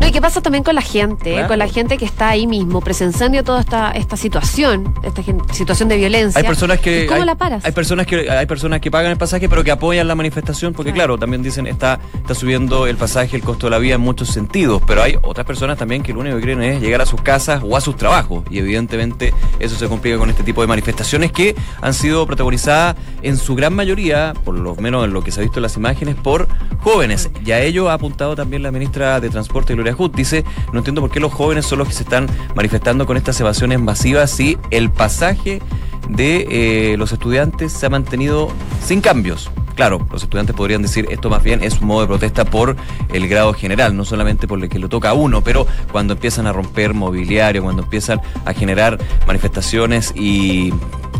no, 0.00 0.06
y 0.06 0.12
qué 0.12 0.20
pasa 0.20 0.40
también 0.40 0.64
con 0.64 0.74
la 0.74 0.82
gente, 0.82 1.44
con 1.46 1.58
la 1.58 1.68
gente 1.68 1.98
que 1.98 2.04
está 2.04 2.30
ahí 2.30 2.46
mismo, 2.46 2.80
presenciando 2.80 3.42
toda 3.42 3.60
esta, 3.60 3.90
esta 3.92 4.16
situación, 4.16 4.94
esta 5.02 5.22
situación 5.52 5.88
de 5.88 5.96
violencia. 5.96 6.40
Hay 6.40 6.46
personas 6.46 6.80
que. 6.80 7.06
¿Cómo 7.06 7.20
hay, 7.20 7.26
la 7.26 7.34
paras? 7.34 7.64
Hay 7.64 7.72
personas 7.72 8.06
que 8.06 8.30
hay 8.30 8.46
personas 8.46 8.80
que 8.80 8.90
pagan 8.90 9.12
el 9.12 9.18
pasaje, 9.18 9.48
pero 9.48 9.64
que 9.64 9.70
apoyan 9.70 10.06
la 10.06 10.14
manifestación, 10.14 10.72
porque 10.72 10.92
claro, 10.92 11.18
también 11.18 11.42
dicen 11.42 11.66
está, 11.66 12.00
está 12.14 12.34
subiendo 12.34 12.86
el 12.86 12.96
pasaje, 12.96 13.36
el 13.36 13.42
costo 13.42 13.66
de 13.66 13.70
la 13.70 13.78
vida 13.78 13.94
en 13.94 14.00
muchos 14.00 14.28
sentidos. 14.28 14.82
Pero 14.86 15.02
hay 15.02 15.16
otras 15.22 15.46
personas 15.46 15.78
también 15.78 16.02
que 16.02 16.12
lo 16.12 16.20
único 16.20 16.36
que 16.36 16.42
quieren 16.42 16.62
es 16.62 16.80
llegar 16.80 17.00
a 17.00 17.06
sus 17.06 17.22
casas 17.22 17.62
o 17.64 17.76
a 17.76 17.80
sus 17.80 17.96
trabajos. 17.96 18.44
Y 18.50 18.58
evidentemente 18.58 19.32
eso 19.58 19.76
se 19.76 19.88
complica 19.88 20.18
con 20.18 20.30
este 20.30 20.42
tipo 20.42 20.60
de 20.60 20.66
manifestaciones 20.66 21.32
que 21.32 21.54
han 21.80 21.94
sido 21.94 22.26
protagonizadas 22.26 22.96
en 23.22 23.36
su 23.36 23.54
gran 23.54 23.74
mayoría, 23.74 24.34
por 24.44 24.54
lo 24.54 24.74
menos 24.76 25.04
en 25.04 25.12
lo 25.12 25.22
que 25.22 25.30
se 25.30 25.40
ha 25.40 25.42
visto 25.42 25.58
en 25.58 25.62
las 25.62 25.76
imágenes, 25.76 26.14
por 26.14 26.48
jóvenes. 26.80 27.30
Y 27.44 27.52
a 27.52 27.60
ello 27.60 27.90
ha 27.90 27.94
apuntado 27.94 28.36
también 28.36 28.62
la 28.62 28.70
ministra 28.70 29.20
de 29.20 29.30
Transporte, 29.30 29.74
Gloria. 29.92 30.14
Dice, 30.14 30.44
no 30.72 30.78
entiendo 30.78 31.00
por 31.00 31.10
qué 31.10 31.20
los 31.20 31.32
jóvenes 31.32 31.66
son 31.66 31.78
los 31.78 31.88
que 31.88 31.94
se 31.94 32.02
están 32.02 32.26
manifestando 32.54 33.06
con 33.06 33.16
estas 33.16 33.38
evasiones 33.40 33.80
masivas 33.80 34.30
si 34.30 34.58
el 34.70 34.90
pasaje 34.90 35.60
de 36.08 36.46
eh, 36.50 36.96
los 36.96 37.12
estudiantes 37.12 37.72
se 37.72 37.86
ha 37.86 37.90
mantenido 37.90 38.50
sin 38.84 39.00
cambios. 39.00 39.50
Claro, 39.74 40.06
los 40.12 40.22
estudiantes 40.22 40.54
podrían 40.54 40.82
decir 40.82 41.08
esto 41.10 41.28
más 41.28 41.42
bien 41.42 41.64
es 41.64 41.80
un 41.80 41.88
modo 41.88 42.02
de 42.02 42.06
protesta 42.06 42.44
por 42.44 42.76
el 43.12 43.28
grado 43.28 43.52
general, 43.54 43.96
no 43.96 44.04
solamente 44.04 44.46
por 44.46 44.62
el 44.62 44.68
que 44.68 44.78
le 44.78 44.88
toca 44.88 45.10
a 45.10 45.14
uno, 45.14 45.42
pero 45.42 45.66
cuando 45.90 46.12
empiezan 46.12 46.46
a 46.46 46.52
romper 46.52 46.94
mobiliario, 46.94 47.62
cuando 47.62 47.82
empiezan 47.82 48.20
a 48.44 48.52
generar 48.52 48.98
manifestaciones 49.26 50.12
y 50.14 50.72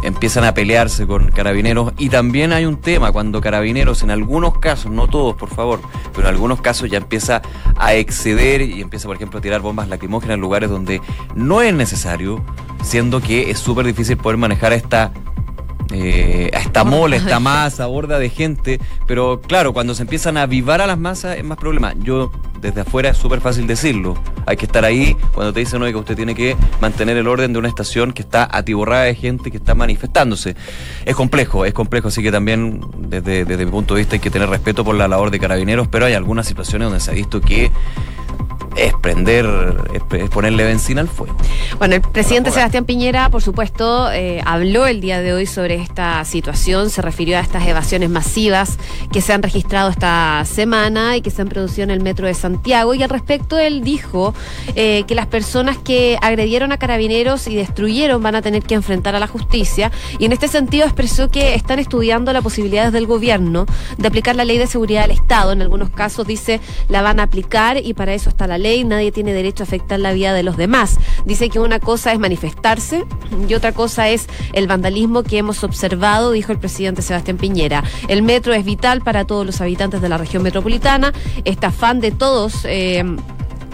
empiezan 0.04 0.44
a 0.44 0.52
pelearse 0.54 1.06
con 1.06 1.30
carabineros 1.30 1.94
y 1.98 2.10
también 2.10 2.52
hay 2.52 2.66
un 2.66 2.76
tema 2.76 3.10
cuando 3.10 3.40
carabineros 3.40 4.02
en 4.02 4.10
algunos 4.10 4.58
casos, 4.58 4.92
no 4.92 5.08
todos 5.08 5.34
por 5.34 5.48
favor, 5.48 5.80
pero 6.14 6.28
en 6.28 6.34
algunos 6.34 6.60
casos 6.60 6.90
ya 6.90 6.98
empieza 6.98 7.40
a 7.76 7.94
exceder 7.94 8.60
y 8.60 8.82
empieza 8.82 9.08
por 9.08 9.16
ejemplo 9.16 9.38
a 9.38 9.42
tirar 9.42 9.62
bombas 9.62 9.88
lacrimógenas 9.88 10.34
en 10.34 10.40
lugares 10.40 10.68
donde 10.68 11.00
no 11.34 11.62
es 11.62 11.72
necesario, 11.72 12.44
siendo 12.82 13.20
que 13.20 13.50
es 13.50 13.58
súper 13.58 13.86
difícil 13.86 14.18
poder 14.18 14.36
manejar 14.36 14.73
esta 14.74 15.12
eh, 15.92 16.50
a 16.54 16.58
esta 16.60 16.82
mola, 16.82 17.16
esta 17.16 17.38
masa, 17.40 17.86
borda 17.86 18.18
de 18.18 18.30
gente, 18.30 18.80
pero 19.06 19.40
claro, 19.40 19.72
cuando 19.72 19.94
se 19.94 20.02
empiezan 20.02 20.36
a 20.36 20.42
avivar 20.42 20.80
a 20.80 20.86
las 20.86 20.98
masas 20.98 21.36
es 21.36 21.44
más 21.44 21.58
problema. 21.58 21.94
Yo 21.98 22.32
desde 22.60 22.80
afuera 22.80 23.10
es 23.10 23.18
súper 23.18 23.40
fácil 23.40 23.66
decirlo. 23.66 24.14
Hay 24.46 24.56
que 24.56 24.64
estar 24.64 24.84
ahí 24.84 25.16
cuando 25.34 25.52
te 25.52 25.60
dicen, 25.60 25.82
que 25.82 25.94
usted 25.94 26.16
tiene 26.16 26.34
que 26.34 26.56
mantener 26.80 27.16
el 27.16 27.28
orden 27.28 27.52
de 27.52 27.58
una 27.58 27.68
estación 27.68 28.12
que 28.12 28.22
está 28.22 28.48
atiborrada 28.50 29.04
de 29.04 29.14
gente 29.14 29.50
que 29.50 29.58
está 29.58 29.74
manifestándose. 29.74 30.56
Es 31.04 31.14
complejo, 31.14 31.64
es 31.64 31.74
complejo, 31.74 32.08
así 32.08 32.22
que 32.22 32.32
también 32.32 32.80
desde, 32.98 33.44
desde 33.44 33.64
mi 33.64 33.70
punto 33.70 33.94
de 33.94 34.00
vista 34.00 34.14
hay 34.16 34.20
que 34.20 34.30
tener 34.30 34.48
respeto 34.48 34.84
por 34.84 34.94
la 34.94 35.06
labor 35.06 35.30
de 35.30 35.38
carabineros, 35.38 35.88
pero 35.88 36.06
hay 36.06 36.14
algunas 36.14 36.46
situaciones 36.46 36.86
donde 36.86 37.00
se 37.00 37.10
ha 37.10 37.14
visto 37.14 37.40
que 37.40 37.70
es 38.76 38.94
prender, 38.94 39.46
es, 39.92 40.30
ponerle 40.30 40.64
benzina 40.64 41.00
al 41.00 41.08
fuego. 41.08 41.36
Bueno, 41.78 41.94
el 41.94 42.00
presidente 42.00 42.50
Sebastián 42.50 42.84
Piñera, 42.84 43.30
por 43.30 43.42
supuesto, 43.42 44.10
eh, 44.12 44.42
habló 44.44 44.86
el 44.86 45.00
día 45.00 45.20
de 45.20 45.32
hoy 45.32 45.46
sobre 45.46 45.76
esta 45.76 46.24
situación, 46.24 46.90
se 46.90 47.02
refirió 47.02 47.36
a 47.36 47.40
estas 47.40 47.66
evasiones 47.66 48.10
masivas 48.10 48.78
que 49.12 49.20
se 49.20 49.32
han 49.32 49.42
registrado 49.42 49.90
esta 49.90 50.44
semana 50.44 51.16
y 51.16 51.20
que 51.20 51.30
se 51.30 51.42
han 51.42 51.48
producido 51.48 51.84
en 51.84 51.90
el 51.90 52.00
metro 52.00 52.26
de 52.26 52.34
Santiago. 52.34 52.94
Y 52.94 53.02
al 53.02 53.10
respecto, 53.10 53.58
él 53.58 53.82
dijo 53.82 54.34
eh, 54.74 55.04
que 55.06 55.14
las 55.14 55.26
personas 55.26 55.78
que 55.78 56.18
agredieron 56.20 56.72
a 56.72 56.78
carabineros 56.78 57.46
y 57.46 57.56
destruyeron 57.56 58.22
van 58.22 58.34
a 58.34 58.42
tener 58.42 58.62
que 58.62 58.74
enfrentar 58.74 59.14
a 59.14 59.18
la 59.18 59.26
justicia. 59.26 59.90
Y 60.18 60.24
en 60.24 60.32
este 60.32 60.48
sentido 60.48 60.84
expresó 60.84 61.30
que 61.30 61.54
están 61.54 61.78
estudiando 61.78 62.32
la 62.32 62.42
posibilidad 62.42 62.92
del 62.92 63.06
gobierno 63.06 63.66
de 63.98 64.08
aplicar 64.08 64.36
la 64.36 64.44
ley 64.44 64.58
de 64.58 64.66
seguridad 64.66 65.02
del 65.02 65.12
Estado. 65.12 65.52
En 65.52 65.62
algunos 65.62 65.90
casos 65.90 66.26
dice 66.26 66.60
la 66.88 67.02
van 67.02 67.20
a 67.20 67.24
aplicar 67.24 67.78
y 67.78 67.94
para 67.94 68.14
eso 68.14 68.30
está 68.30 68.46
la 68.46 68.58
ley, 68.58 68.63
nadie 68.84 69.12
tiene 69.12 69.32
derecho 69.32 69.62
a 69.62 69.66
afectar 69.66 70.00
la 70.00 70.12
vida 70.12 70.32
de 70.32 70.42
los 70.42 70.56
demás. 70.56 70.98
Dice 71.24 71.48
que 71.50 71.60
una 71.60 71.78
cosa 71.80 72.12
es 72.12 72.18
manifestarse 72.18 73.04
y 73.48 73.54
otra 73.54 73.72
cosa 73.72 74.08
es 74.08 74.26
el 74.52 74.66
vandalismo 74.66 75.22
que 75.22 75.38
hemos 75.38 75.62
observado, 75.64 76.32
dijo 76.32 76.52
el 76.52 76.58
presidente 76.58 77.02
Sebastián 77.02 77.36
Piñera. 77.36 77.84
El 78.08 78.22
metro 78.22 78.54
es 78.54 78.64
vital 78.64 79.02
para 79.02 79.24
todos 79.24 79.44
los 79.44 79.60
habitantes 79.60 80.00
de 80.00 80.08
la 80.08 80.18
región 80.18 80.42
metropolitana. 80.42 81.12
Este 81.44 81.66
afán 81.66 82.00
de 82.00 82.10
todos. 82.10 82.64
Eh, 82.64 83.04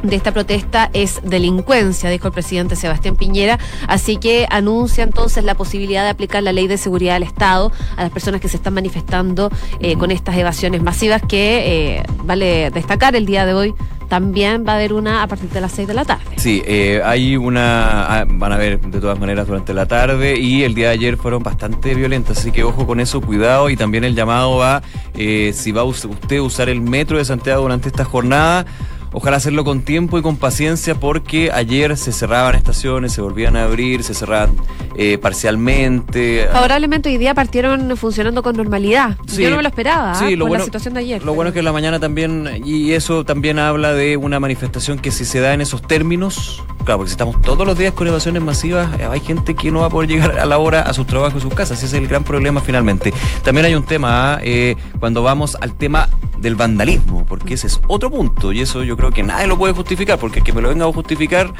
de 0.02 0.16
esta 0.16 0.32
protesta 0.32 0.90
es 0.92 1.20
delincuencia, 1.22 2.10
dijo 2.10 2.28
el 2.28 2.32
presidente 2.32 2.76
Sebastián 2.76 3.16
Piñera. 3.16 3.58
Así 3.86 4.16
que 4.16 4.46
anuncia 4.50 5.04
entonces 5.04 5.44
la 5.44 5.54
posibilidad 5.54 6.04
de 6.04 6.10
aplicar 6.10 6.42
la 6.42 6.52
ley 6.52 6.66
de 6.66 6.78
seguridad 6.78 7.14
del 7.14 7.24
Estado 7.24 7.72
a 7.96 8.02
las 8.02 8.10
personas 8.10 8.40
que 8.40 8.48
se 8.48 8.56
están 8.56 8.74
manifestando 8.74 9.50
eh, 9.80 9.96
con 9.96 10.10
estas 10.10 10.36
evasiones 10.36 10.82
masivas 10.82 11.22
que, 11.22 11.96
eh, 11.98 12.02
vale 12.24 12.70
destacar, 12.70 13.16
el 13.16 13.26
día 13.26 13.46
de 13.46 13.54
hoy 13.54 13.74
también 14.10 14.64
va 14.66 14.72
a 14.72 14.74
haber 14.74 14.92
una 14.92 15.22
a 15.22 15.28
partir 15.28 15.48
de 15.50 15.60
las 15.60 15.70
6 15.72 15.86
de 15.86 15.94
la 15.94 16.04
tarde. 16.04 16.24
Sí, 16.36 16.62
eh, 16.66 17.00
hay 17.04 17.36
una, 17.36 18.20
ah, 18.20 18.24
van 18.28 18.52
a 18.52 18.56
ver 18.56 18.80
de 18.80 19.00
todas 19.00 19.18
maneras 19.18 19.46
durante 19.46 19.72
la 19.72 19.86
tarde 19.86 20.38
y 20.38 20.64
el 20.64 20.74
día 20.74 20.88
de 20.88 20.94
ayer 20.94 21.16
fueron 21.16 21.44
bastante 21.44 21.94
violentas, 21.94 22.38
así 22.38 22.50
que 22.50 22.64
ojo 22.64 22.86
con 22.86 22.98
eso, 22.98 23.20
cuidado 23.20 23.70
y 23.70 23.76
también 23.76 24.02
el 24.02 24.16
llamado 24.16 24.56
va, 24.56 24.82
eh, 25.14 25.52
si 25.54 25.70
va 25.70 25.84
usted 25.84 26.38
a 26.38 26.42
usar 26.42 26.68
el 26.68 26.80
metro 26.80 27.18
de 27.18 27.24
Santiago 27.24 27.62
durante 27.62 27.88
esta 27.88 28.04
jornada, 28.04 28.66
Ojalá 29.12 29.38
hacerlo 29.38 29.64
con 29.64 29.82
tiempo 29.82 30.18
y 30.18 30.22
con 30.22 30.36
paciencia 30.36 30.94
porque 30.94 31.50
ayer 31.52 31.96
se 31.96 32.12
cerraban 32.12 32.54
estaciones, 32.54 33.12
se 33.12 33.20
volvían 33.20 33.56
a 33.56 33.64
abrir, 33.64 34.04
se 34.04 34.14
cerraban 34.14 34.52
eh, 34.96 35.18
parcialmente. 35.18 36.48
Favorablemente 36.52 37.08
hoy 37.08 37.18
día 37.18 37.34
partieron 37.34 37.96
funcionando 37.96 38.42
con 38.42 38.56
normalidad. 38.56 39.16
Yo 39.26 39.50
no 39.50 39.56
me 39.56 39.62
lo 39.62 39.68
esperaba 39.68 40.14
sí, 40.14 40.36
lo 40.36 40.46
la 40.48 40.60
situación 40.60 40.94
de 40.94 41.00
ayer. 41.00 41.24
Lo 41.24 41.34
bueno 41.34 41.48
es 41.48 41.54
que 41.54 41.58
en 41.58 41.64
la 41.64 41.72
mañana 41.72 41.98
también, 41.98 42.62
y 42.64 42.92
eso 42.92 43.24
también 43.24 43.58
habla 43.58 43.94
de 43.94 44.16
una 44.16 44.38
manifestación 44.38 44.98
que 44.98 45.10
si 45.10 45.24
se 45.24 45.40
da 45.40 45.54
en 45.54 45.60
esos 45.60 45.82
términos, 45.82 46.62
claro, 46.84 46.98
porque 46.98 47.08
si 47.10 47.14
estamos 47.14 47.40
todos 47.42 47.66
los 47.66 47.76
días 47.76 47.92
con 47.94 48.06
evasiones 48.06 48.42
masivas, 48.42 48.88
eh, 49.00 49.08
hay 49.10 49.20
gente 49.20 49.54
que 49.54 49.72
no 49.72 49.80
va 49.80 49.86
a 49.86 49.90
poder 49.90 50.08
llegar 50.08 50.38
a 50.38 50.46
la 50.46 50.58
hora 50.58 50.82
a 50.82 50.92
sus 50.92 51.06
trabajos 51.06 51.38
y 51.38 51.40
sus 51.42 51.54
casas. 51.54 51.78
Ese 51.78 51.86
es 51.86 51.92
el 51.94 52.06
gran 52.06 52.22
problema 52.22 52.60
finalmente. 52.60 53.12
También 53.42 53.66
hay 53.66 53.74
un 53.74 53.84
tema, 53.84 54.34
¿ah? 54.34 54.40
eh, 54.42 54.76
cuando 55.00 55.22
vamos 55.22 55.56
al 55.60 55.74
tema 55.74 56.08
del 56.40 56.56
vandalismo, 56.56 57.24
porque 57.26 57.54
ese 57.54 57.66
es 57.66 57.80
otro 57.88 58.10
punto, 58.10 58.52
y 58.52 58.60
eso 58.60 58.82
yo 58.82 58.96
creo 58.96 59.10
que 59.10 59.22
nadie 59.22 59.46
lo 59.46 59.58
puede 59.58 59.72
justificar, 59.74 60.18
porque 60.18 60.40
el 60.40 60.44
que 60.44 60.52
me 60.52 60.62
lo 60.62 60.68
venga 60.68 60.86
a 60.86 60.92
justificar 60.92 61.52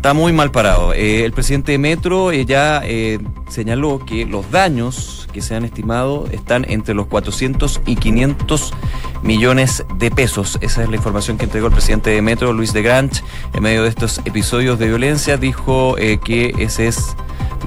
está 0.00 0.14
muy 0.14 0.32
mal 0.32 0.50
parado. 0.50 0.94
Eh, 0.94 1.26
el 1.26 1.32
presidente 1.32 1.72
de 1.72 1.78
Metro 1.78 2.32
eh, 2.32 2.46
ya 2.46 2.80
eh, 2.84 3.18
señaló 3.50 3.98
que 3.98 4.24
los 4.24 4.50
daños 4.50 5.28
que 5.30 5.42
se 5.42 5.54
han 5.54 5.66
estimado 5.66 6.26
están 6.32 6.64
entre 6.70 6.94
los 6.94 7.06
400 7.08 7.82
y 7.84 7.96
500 7.96 8.72
millones 9.22 9.84
de 9.98 10.10
pesos. 10.10 10.56
Esa 10.62 10.82
es 10.84 10.88
la 10.88 10.96
información 10.96 11.36
que 11.36 11.44
entregó 11.44 11.66
el 11.66 11.74
presidente 11.74 12.08
de 12.08 12.22
Metro, 12.22 12.54
Luis 12.54 12.72
de 12.72 12.80
Granch, 12.80 13.22
en 13.52 13.62
medio 13.62 13.82
de 13.82 13.90
estos 13.90 14.22
episodios 14.24 14.78
de 14.78 14.86
violencia. 14.88 15.36
Dijo 15.36 15.96
que 16.24 16.54
ese 16.58 16.88
es 16.88 17.14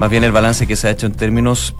más 0.00 0.10
bien 0.10 0.24
el 0.24 0.32
balance 0.32 0.66
que 0.66 0.74
se 0.74 0.88
ha 0.88 0.90
hecho 0.90 1.06
en 1.06 1.14
términos 1.14 1.76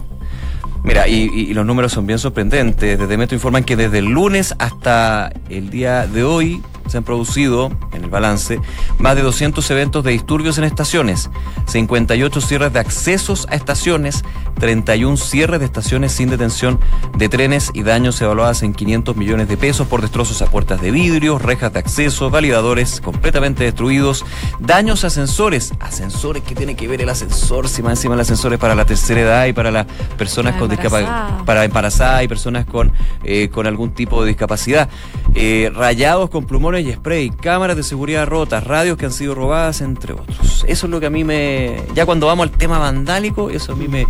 Mira, 0.85 1.07
y, 1.07 1.51
los 1.53 1.65
números 1.65 1.91
son 1.91 2.05
bien 2.05 2.19
sorprendentes. 2.19 2.99
Desde 2.99 3.17
Metro 3.17 3.35
informan 3.35 3.63
que 3.63 3.75
desde 3.75 3.99
el 3.99 4.05
lunes 4.05 4.53
hasta 4.59 5.33
el 5.49 5.71
día 5.71 6.05
de 6.05 6.23
hoy 6.23 6.61
se 6.87 6.97
han 6.99 7.03
producido, 7.03 7.71
en 7.93 8.03
el 8.03 8.09
balance, 8.11 8.59
más 8.99 9.15
de 9.15 9.21
200 9.21 9.69
eventos 9.71 10.03
de 10.03 10.11
disturbios 10.11 10.57
en 10.57 10.63
estaciones, 10.63 11.29
58 11.67 12.41
cierres 12.41 12.73
de 12.73 12.79
accesos 12.79 13.47
a 13.49 13.55
estaciones, 13.55 14.23
31 14.59 15.17
cierres 15.17 15.59
de 15.59 15.65
estaciones 15.65 16.11
sin 16.11 16.29
detención 16.29 16.79
de 17.17 17.29
trenes 17.29 17.71
y 17.73 17.83
daños 17.83 18.21
evaluados 18.21 18.63
en 18.63 18.73
500 18.73 19.15
millones 19.15 19.47
de 19.47 19.57
pesos 19.57 19.87
por 19.87 20.01
destrozos 20.01 20.41
a 20.41 20.47
puertas 20.47 20.81
de 20.81 20.91
vidrio, 20.91 21.39
rejas 21.39 21.73
de 21.73 21.79
acceso, 21.79 22.29
validadores 22.29 23.01
completamente 23.01 23.63
destruidos, 23.63 24.25
daños 24.59 25.03
a 25.03 25.07
ascensores, 25.07 25.73
ascensores 25.79 26.43
que 26.43 26.55
tiene 26.55 26.75
que 26.75 26.87
ver 26.87 27.01
el 27.01 27.09
ascensor, 27.09 27.67
si 27.67 27.81
más 27.81 27.93
encima 27.93 28.15
el 28.15 28.21
ascensor 28.21 28.53
es 28.53 28.59
para 28.59 28.75
la 28.75 28.85
tercera 28.85 29.21
edad 29.21 29.45
y 29.45 29.53
para 29.53 29.71
las 29.71 29.85
personas 30.17 30.55
con 30.55 30.69
discapacidad, 30.69 31.43
para 31.45 31.63
embarazadas 31.63 32.23
y 32.23 32.27
personas 32.27 32.65
con, 32.65 32.91
eh, 33.23 33.49
con 33.49 33.67
algún 33.67 33.93
tipo 33.93 34.21
de 34.21 34.29
discapacidad, 34.29 34.89
eh, 35.33 35.71
rayados 35.73 36.29
con 36.29 36.45
plumones 36.45 36.85
y 36.85 36.93
spray, 36.93 37.29
cámaras 37.29 37.75
de 37.75 37.83
seguridad 37.83 38.25
rotas, 38.25 38.63
radios 38.85 38.97
que 38.97 39.05
han 39.05 39.11
sido 39.11 39.33
robadas, 39.33 39.81
entre 39.81 40.13
otros. 40.13 40.63
Eso 40.67 40.85
es 40.85 40.91
lo 40.91 40.99
que 40.99 41.07
a 41.07 41.09
mí 41.09 41.23
me... 41.23 41.81
Ya 41.95 42.05
cuando 42.05 42.27
vamos 42.27 42.43
al 42.43 42.51
tema 42.51 42.77
vandálico, 42.77 43.49
eso 43.49 43.73
a 43.73 43.75
mí 43.75 43.87
me 43.87 44.05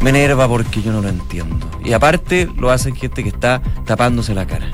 me 0.00 0.10
enerva 0.10 0.48
porque 0.48 0.80
yo 0.82 0.92
no 0.92 1.00
lo 1.00 1.08
entiendo. 1.08 1.66
Y 1.84 1.92
aparte 1.92 2.48
lo 2.56 2.70
hacen 2.70 2.94
gente 2.94 3.22
que 3.22 3.30
está 3.30 3.60
tapándose 3.84 4.34
la 4.34 4.46
cara. 4.46 4.70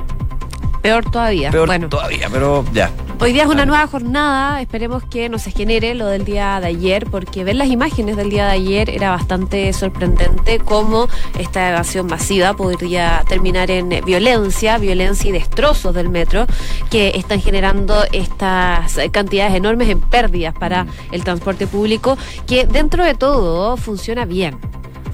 Peor 0.84 1.10
todavía. 1.10 1.50
Peor 1.50 1.66
bueno. 1.66 1.88
todavía, 1.88 2.28
pero 2.30 2.62
ya. 2.74 2.90
Hoy 3.18 3.32
día 3.32 3.44
es 3.44 3.48
una 3.48 3.64
nueva 3.64 3.86
jornada, 3.86 4.60
esperemos 4.60 5.02
que 5.02 5.30
no 5.30 5.38
se 5.38 5.50
genere 5.50 5.94
lo 5.94 6.08
del 6.08 6.26
día 6.26 6.60
de 6.60 6.66
ayer, 6.66 7.06
porque 7.10 7.42
ver 7.42 7.56
las 7.56 7.68
imágenes 7.68 8.16
del 8.18 8.28
día 8.28 8.44
de 8.44 8.52
ayer 8.52 8.90
era 8.90 9.10
bastante 9.10 9.72
sorprendente 9.72 10.58
cómo 10.58 11.08
esta 11.38 11.70
evasión 11.70 12.06
masiva 12.06 12.52
podría 12.52 13.24
terminar 13.26 13.70
en 13.70 13.88
violencia, 14.04 14.76
violencia 14.76 15.30
y 15.30 15.32
destrozos 15.32 15.94
del 15.94 16.10
metro, 16.10 16.46
que 16.90 17.12
están 17.14 17.40
generando 17.40 18.04
estas 18.12 18.98
cantidades 19.10 19.54
enormes 19.54 19.88
en 19.88 20.02
pérdidas 20.02 20.52
para 20.52 20.84
mm. 20.84 20.88
el 21.12 21.24
transporte 21.24 21.66
público, 21.66 22.18
que 22.46 22.66
dentro 22.66 23.06
de 23.06 23.14
todo 23.14 23.78
funciona 23.78 24.26
bien. 24.26 24.58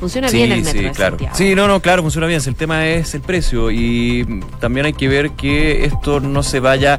Funciona 0.00 0.30
bien 0.30 0.50
el 0.50 0.64
metro 0.64 0.80
sí, 0.80 0.88
claro. 0.90 1.16
Sí, 1.34 1.54
no, 1.54 1.68
no, 1.68 1.80
claro, 1.80 2.00
funciona 2.00 2.26
bien. 2.26 2.40
El 2.44 2.54
tema 2.54 2.88
es 2.88 3.14
el 3.14 3.20
precio 3.20 3.70
y 3.70 4.42
también 4.58 4.86
hay 4.86 4.94
que 4.94 5.08
ver 5.08 5.32
que 5.32 5.84
esto 5.84 6.20
no 6.20 6.42
se 6.42 6.58
vaya 6.58 6.98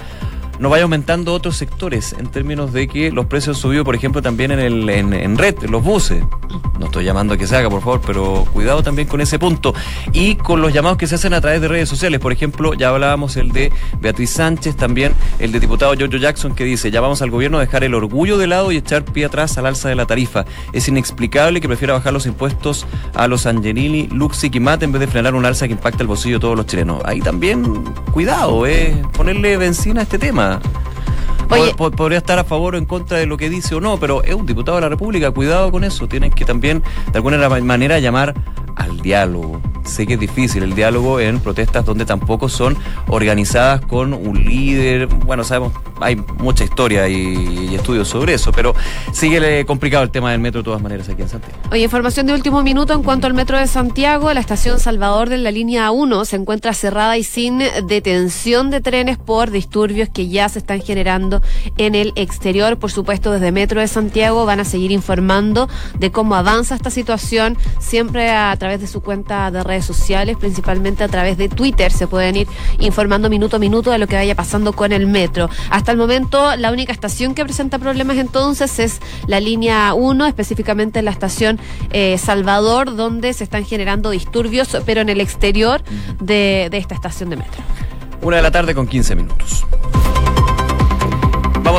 no 0.62 0.70
vaya 0.70 0.84
aumentando 0.84 1.34
otros 1.34 1.58
sectores 1.58 2.14
en 2.14 2.28
términos 2.28 2.72
de 2.72 2.88
que 2.88 3.12
los 3.12 3.26
precios 3.26 3.58
han 3.58 3.62
subido, 3.62 3.84
por 3.84 3.96
ejemplo, 3.96 4.22
también 4.22 4.52
en, 4.52 4.60
el, 4.60 4.88
en, 4.90 5.36
red, 5.36 5.56
en 5.64 5.72
los 5.72 5.84
buses. 5.84 6.24
No 6.80 6.86
estoy 6.86 7.04
llamando 7.04 7.34
a 7.34 7.38
que 7.38 7.48
se 7.48 7.56
haga, 7.56 7.68
por 7.68 7.82
favor, 7.82 8.02
pero 8.06 8.46
cuidado 8.54 8.84
también 8.84 9.08
con 9.08 9.22
ese 9.22 9.40
punto. 9.40 9.74
Y 10.14 10.36
con 10.36 10.62
los 10.62 10.72
llamados 10.72 11.00
que 11.00 11.08
se 11.08 11.16
hacen 11.16 11.34
a 11.34 11.42
través 11.42 11.62
de 11.62 11.68
redes 11.68 11.90
sociales. 11.90 12.20
Por 12.20 12.32
ejemplo, 12.32 12.76
ya 12.76 12.90
hablábamos 12.90 13.38
el 13.38 13.52
de 13.52 13.72
Beatriz 14.00 14.30
Sánchez, 14.30 14.76
también 14.76 15.14
el 15.40 15.52
de 15.52 15.60
diputado 15.60 15.96
Giorgio 15.96 16.20
Jackson, 16.20 16.54
que 16.54 16.64
dice, 16.64 16.92
ya 16.92 17.02
vamos 17.02 17.24
al 17.24 17.32
gobierno 17.32 17.58
a 17.58 17.62
dejar 17.62 17.84
el 17.84 17.96
orgullo 17.96 18.38
de 18.38 18.46
lado 18.46 18.72
y 18.72 18.78
echar 18.78 19.04
pie 19.04 19.26
atrás 19.26 19.58
al 19.58 19.66
alza 19.66 19.90
de 19.90 19.96
la 19.96 20.06
tarifa. 20.06 20.46
Es 20.74 20.88
inexplicable 20.88 21.60
que 21.60 21.68
prefiera 21.68 21.94
bajar 21.94 22.14
los 22.14 22.28
impuestos 22.28 22.86
a 23.16 23.28
los 23.28 23.48
Angelini, 23.48 24.08
Luxi 24.08 24.52
y 24.54 24.60
Mate 24.60 24.86
en 24.86 24.92
vez 24.92 25.00
de 25.00 25.08
frenar 25.08 25.34
un 25.34 25.46
alza 25.46 25.68
que 25.68 25.74
impacta 25.74 26.04
el 26.04 26.08
bolsillo 26.08 26.36
de 26.36 26.42
todos 26.42 26.58
los 26.58 26.68
chilenos. 26.68 27.02
Ahí 27.04 27.20
también, 27.20 27.84
cuidado, 28.12 28.68
eh, 28.68 29.02
ponerle 29.18 29.58
benzina 29.58 30.02
a 30.02 30.04
este 30.04 30.20
tema. 30.20 30.51
Podría 31.76 32.18
estar 32.18 32.40
a 32.40 32.44
favor 32.44 32.76
o 32.76 32.78
en 32.78 32.86
contra 32.86 33.18
de 33.18 33.26
lo 33.26 33.38
que 33.38 33.50
dice 33.50 33.76
o 33.76 33.82
no, 33.82 34.00
pero 34.00 34.24
es 34.24 34.34
un 34.34 34.46
diputado 34.46 34.78
de 34.78 34.82
la 34.82 34.90
República, 34.90 35.32
cuidado 35.32 35.72
con 35.72 35.84
eso, 35.84 36.08
tienen 36.08 36.32
que 36.32 36.46
también 36.46 36.82
de 37.12 37.18
alguna 37.18 37.50
manera 37.50 38.00
llamar 38.00 38.34
al 38.76 39.02
diálogo. 39.02 39.62
Sé 39.84 40.06
que 40.06 40.14
es 40.14 40.20
difícil 40.20 40.64
el 40.64 40.76
diálogo 40.76 41.20
en 41.20 41.40
protestas 41.40 41.86
donde 41.86 42.06
tampoco 42.06 42.50
son 42.50 42.78
organizadas 43.08 43.82
con 43.82 44.14
un 44.14 44.44
líder. 44.44 45.08
Bueno, 45.08 45.44
sabemos, 45.44 45.74
hay 46.02 46.16
mucha 46.16 46.64
historia 46.64 47.08
y, 47.08 47.76
estudios 47.76 48.10
sobre 48.10 48.34
eso, 48.34 48.52
pero 48.52 48.76
sigue 49.14 49.66
complicado 49.66 50.04
el 50.04 50.12
tema 50.12 50.32
del 50.32 50.40
metro 50.40 50.62
de 50.62 50.66
todas 50.66 50.82
maneras 50.82 51.08
aquí 51.10 51.22
en 51.22 51.30
Santiago. 51.30 51.58
Oye, 51.72 51.84
información 51.84 52.28
de 52.28 52.34
último 52.34 52.62
minuto 52.64 52.94
en 52.94 53.02
cuanto 53.02 53.28
al 53.28 53.34
metro 53.34 53.58
de 53.58 53.66
Santiago. 53.66 54.34
La 54.34 54.40
estación 54.40 54.80
Salvador 54.80 55.30
de 55.30 55.38
la 55.38 55.52
línea 55.52 55.90
1 55.92 56.26
se 56.26 56.36
encuentra 56.36 56.74
cerrada 56.74 57.18
y 57.18 57.24
sin 57.24 57.60
detención 57.88 58.70
de 58.70 58.82
trenes 58.82 59.18
por 59.18 59.52
disturbios 59.52 60.10
que 60.10 60.28
ya 60.28 60.50
se 60.50 60.60
están 60.60 60.82
generando 60.82 61.42
en 61.78 61.96
el 61.96 62.14
exterior. 62.16 62.78
Por 62.78 62.92
supuesto, 62.92 63.32
desde 63.32 63.52
Metro 63.52 63.80
de 63.80 63.88
Santiago 63.88 64.46
van 64.46 64.60
a 64.60 64.66
seguir 64.66 64.92
informando 64.92 65.70
de 65.98 66.12
cómo 66.12 66.36
avanza 66.36 66.76
esta 66.76 66.90
situación, 66.90 67.58
siempre 67.80 68.32
a 68.32 68.56
través 68.58 68.82
de 68.82 68.88
su 68.88 69.02
cuenta 69.02 69.50
de 69.50 69.64
redes 69.64 69.86
sociales, 69.86 70.38
principalmente 70.38 71.04
a 71.04 71.08
través 71.08 71.38
de 71.38 71.50
Twitter. 71.50 71.92
Se 71.92 72.08
pueden 72.08 72.36
ir 72.36 72.48
informando 72.80 73.30
minuto 73.30 73.56
a 73.56 73.60
minuto 73.60 73.92
de 73.92 73.98
lo 73.98 74.08
que 74.08 74.16
vaya 74.16 74.36
pasando 74.36 74.74
con 74.74 74.92
el 74.92 75.08
metro. 75.08 75.50
Hasta 75.70 75.91
el 75.92 75.98
momento, 75.98 76.56
la 76.56 76.72
única 76.72 76.92
estación 76.92 77.36
que 77.36 77.44
presenta 77.44 77.80
problemas 77.80 78.18
entonces 78.18 78.80
es 78.80 79.00
la 79.28 79.40
línea 79.40 79.94
1, 79.94 80.26
específicamente 80.26 81.02
la 81.02 81.12
estación 81.12 81.60
eh, 81.92 82.18
Salvador, 82.18 82.96
donde 82.96 83.34
se 83.34 83.44
están 83.44 83.66
generando 83.66 84.10
disturbios, 84.10 84.78
pero 84.86 85.02
en 85.02 85.10
el 85.10 85.22
exterior 85.22 85.84
de, 86.20 86.70
de 86.72 86.78
esta 86.78 86.96
estación 86.96 87.30
de 87.30 87.38
metro. 87.38 87.62
Una 88.22 88.38
de 88.38 88.42
la 88.44 88.52
tarde 88.52 88.74
con 88.76 88.88
15 88.88 89.16
minutos. 89.16 89.66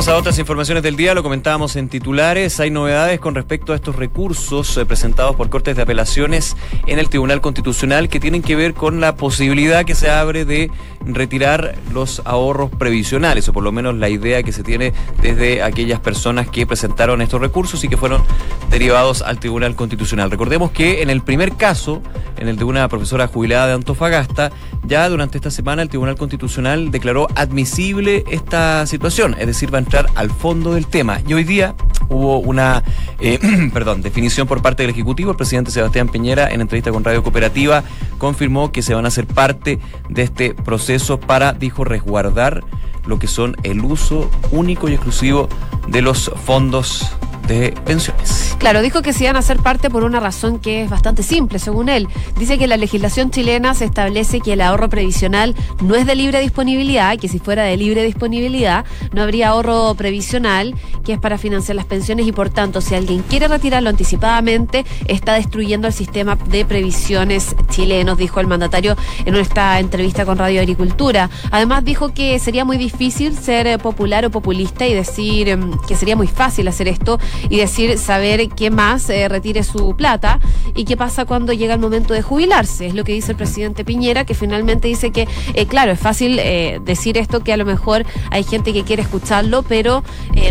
A 0.09 0.17
otras 0.17 0.39
informaciones 0.39 0.83
del 0.83 0.97
día, 0.97 1.15
lo 1.15 1.23
comentábamos 1.23 1.77
en 1.77 1.89
titulares. 1.89 2.61
Hay 2.61 2.71
novedades 2.71 3.19
con 3.19 3.35
respecto 3.35 3.73
a 3.73 3.77
estos 3.77 3.97
recursos 3.97 4.77
eh, 4.77 4.85
presentados 4.85 5.37
por 5.37 5.49
Cortes 5.49 5.75
de 5.75 5.83
Apelaciones 5.83 6.55
en 6.87 6.99
el 6.99 7.09
Tribunal 7.09 7.41
Constitucional 7.41 8.11
que 8.11 8.21
tienen 8.21 8.43
que 8.43 8.55
ver 8.55 8.75
con 8.75 9.01
la 9.01 9.15
posibilidad 9.15 9.87
que 9.87 9.95
se 9.95 10.11
abre 10.11 10.45
de 10.45 10.71
retirar 11.05 11.77
los 11.95 12.21
ahorros 12.25 12.71
previsionales, 12.71 13.49
o 13.49 13.53
por 13.53 13.63
lo 13.63 13.73
menos 13.73 13.95
la 13.95 14.09
idea 14.09 14.43
que 14.43 14.53
se 14.53 14.63
tiene 14.63 14.93
desde 15.21 15.63
aquellas 15.63 16.01
personas 16.01 16.49
que 16.49 16.67
presentaron 16.67 17.23
estos 17.23 17.41
recursos 17.41 17.83
y 17.85 17.89
que 17.89 17.97
fueron 17.97 18.23
derivados 18.71 19.23
al 19.23 19.39
Tribunal 19.39 19.77
Constitucional. 19.77 20.31
Recordemos 20.31 20.73
que 20.73 21.03
en 21.03 21.11
el 21.11 21.23
primer 21.23 21.57
caso, 21.57 22.03
en 22.39 22.49
el 22.49 22.57
de 22.57 22.65
una 22.65 22.87
profesora 22.89 23.29
jubilada 23.29 23.69
de 23.69 23.75
Antofagasta, 23.75 24.53
ya 24.85 25.09
durante 25.09 25.39
esta 25.39 25.51
semana 25.51 25.83
el 25.83 25.89
Tribunal 25.89 26.17
Constitucional 26.17 26.91
declaró 26.91 27.29
admisible 27.35 28.25
esta 28.31 28.87
situación, 28.87 29.37
es 29.39 29.47
decir, 29.47 29.73
va 29.73 29.79
a 29.79 29.83
al 30.15 30.31
fondo 30.31 30.75
del 30.75 30.87
tema. 30.87 31.21
Y 31.27 31.35
hoy 31.35 31.45
día 31.45 31.75
hubo 32.09 32.39
una 32.39 32.83
eh, 33.21 33.39
perdón, 33.73 34.03
definición 34.03 34.47
por 34.47 34.63
parte 34.63 34.83
del 34.83 34.91
Ejecutivo. 34.91 35.31
El 35.31 35.37
presidente 35.37 35.71
Sebastián 35.71 36.09
Piñera, 36.09 36.49
en 36.51 36.61
entrevista 36.61 36.91
con 36.91 37.05
Radio 37.05 37.23
Cooperativa, 37.23 37.85
confirmó 38.19 38.73
que 38.73 38.83
se 38.83 38.95
van 38.95 39.05
a 39.05 39.09
hacer 39.09 39.27
parte 39.27 39.79
de 40.09 40.23
este 40.23 40.55
proceso 40.55 41.21
para, 41.21 41.53
dijo, 41.53 41.85
resguardar 41.85 42.63
lo 43.07 43.19
que 43.19 43.27
son 43.27 43.57
el 43.63 43.81
uso 43.81 44.31
único 44.51 44.89
y 44.89 44.95
exclusivo 44.95 45.49
de 45.89 46.03
los 46.03 46.31
fondos 46.45 47.11
de 47.47 47.75
pensiones. 47.85 48.52
Claro, 48.63 48.81
dijo 48.81 49.03
que 49.03 49.13
se 49.13 49.25
iban 49.25 49.35
a 49.35 49.43
ser 49.43 49.59
parte 49.59 49.91
por 49.91 50.05
una 50.05 50.21
razón 50.21 50.61
que 50.61 50.85
es 50.85 50.89
bastante 50.89 51.25
simple, 51.25 51.59
según 51.59 51.89
él. 51.89 52.07
Dice 52.39 52.59
que 52.59 52.69
la 52.69 52.77
legislación 52.77 53.33
chilena 53.33 53.75
se 53.75 53.87
establece 53.87 54.39
que 54.39 54.53
el 54.53 54.61
ahorro 54.61 54.89
previsional 54.89 55.57
no 55.81 55.97
es 55.97 56.07
de 56.07 56.15
libre 56.15 56.39
disponibilidad, 56.39 57.19
que 57.19 57.27
si 57.27 57.41
fuera 57.41 57.65
de 57.65 57.77
libre 57.77 58.05
disponibilidad 58.05 58.85
no 59.13 59.23
habría 59.23 59.49
ahorro 59.49 59.93
previsional, 59.97 60.77
que 61.05 61.15
es 61.15 61.19
para 61.19 61.39
financiar 61.39 61.75
las 61.75 61.87
pensiones 61.87 62.25
y 62.29 62.31
por 62.31 62.51
tanto 62.51 62.81
si 62.81 62.95
alguien 62.95 63.25
quiere 63.29 63.49
retirarlo 63.49 63.91
anticipadamente 63.91 64.87
está 65.09 65.35
destruyendo 65.35 65.89
el 65.89 65.93
sistema 65.93 66.37
de 66.37 66.65
previsiones 66.65 67.57
chilenos, 67.69 68.17
dijo 68.17 68.39
el 68.39 68.47
mandatario 68.47 68.95
en 69.25 69.35
esta 69.35 69.81
entrevista 69.81 70.25
con 70.25 70.39
Radio 70.39 70.61
Agricultura. 70.61 71.31
Además 71.51 71.85
dijo 71.85 72.15
que 72.15 72.39
sería 72.39 72.65
muy 72.65 72.79
difícil 72.79 73.37
ser 73.37 73.81
popular 73.81 74.25
o 74.25 74.31
populista 74.31 74.87
y 74.87 74.95
decir 74.95 75.49
em, 75.49 75.73
que 75.89 75.97
sería 75.97 76.15
muy 76.15 76.29
fácil 76.29 76.69
hacer 76.69 76.87
esto 76.87 77.19
y 77.51 77.57
decir, 77.57 77.99
saber 77.99 78.52
qué 78.57 78.71
más 78.71 79.09
eh, 79.11 79.29
retire 79.29 79.63
su 79.63 79.95
plata 79.97 80.41
y 80.75 80.85
qué 80.85 80.97
pasa 80.97 81.25
cuando 81.25 81.53
llega 81.53 81.75
el 81.75 81.81
momento 81.81 82.15
de 82.15 82.23
jubilarse. 82.23 82.87
Es 82.87 82.95
lo 82.95 83.05
que 83.05 83.13
dice 83.13 83.33
el 83.33 83.37
presidente 83.37 83.85
Piñera, 83.85 84.25
que 84.25 84.35
finalmente 84.35 84.89
dice 84.89 85.11
que, 85.11 85.29
eh, 85.55 85.67
claro, 85.67 85.93
es 85.93 86.01
fácil 86.01 86.39
eh, 86.39 86.81
decir 86.85 87.19
esto, 87.19 87.41
que 87.41 87.53
a 87.53 87.57
lo 87.57 87.65
mejor 87.65 88.05
hay 88.31 88.45
gente 88.45 88.73
que 88.73 88.85
quiere 88.85 89.03
escucharlo, 89.03 89.63
pero 89.63 90.03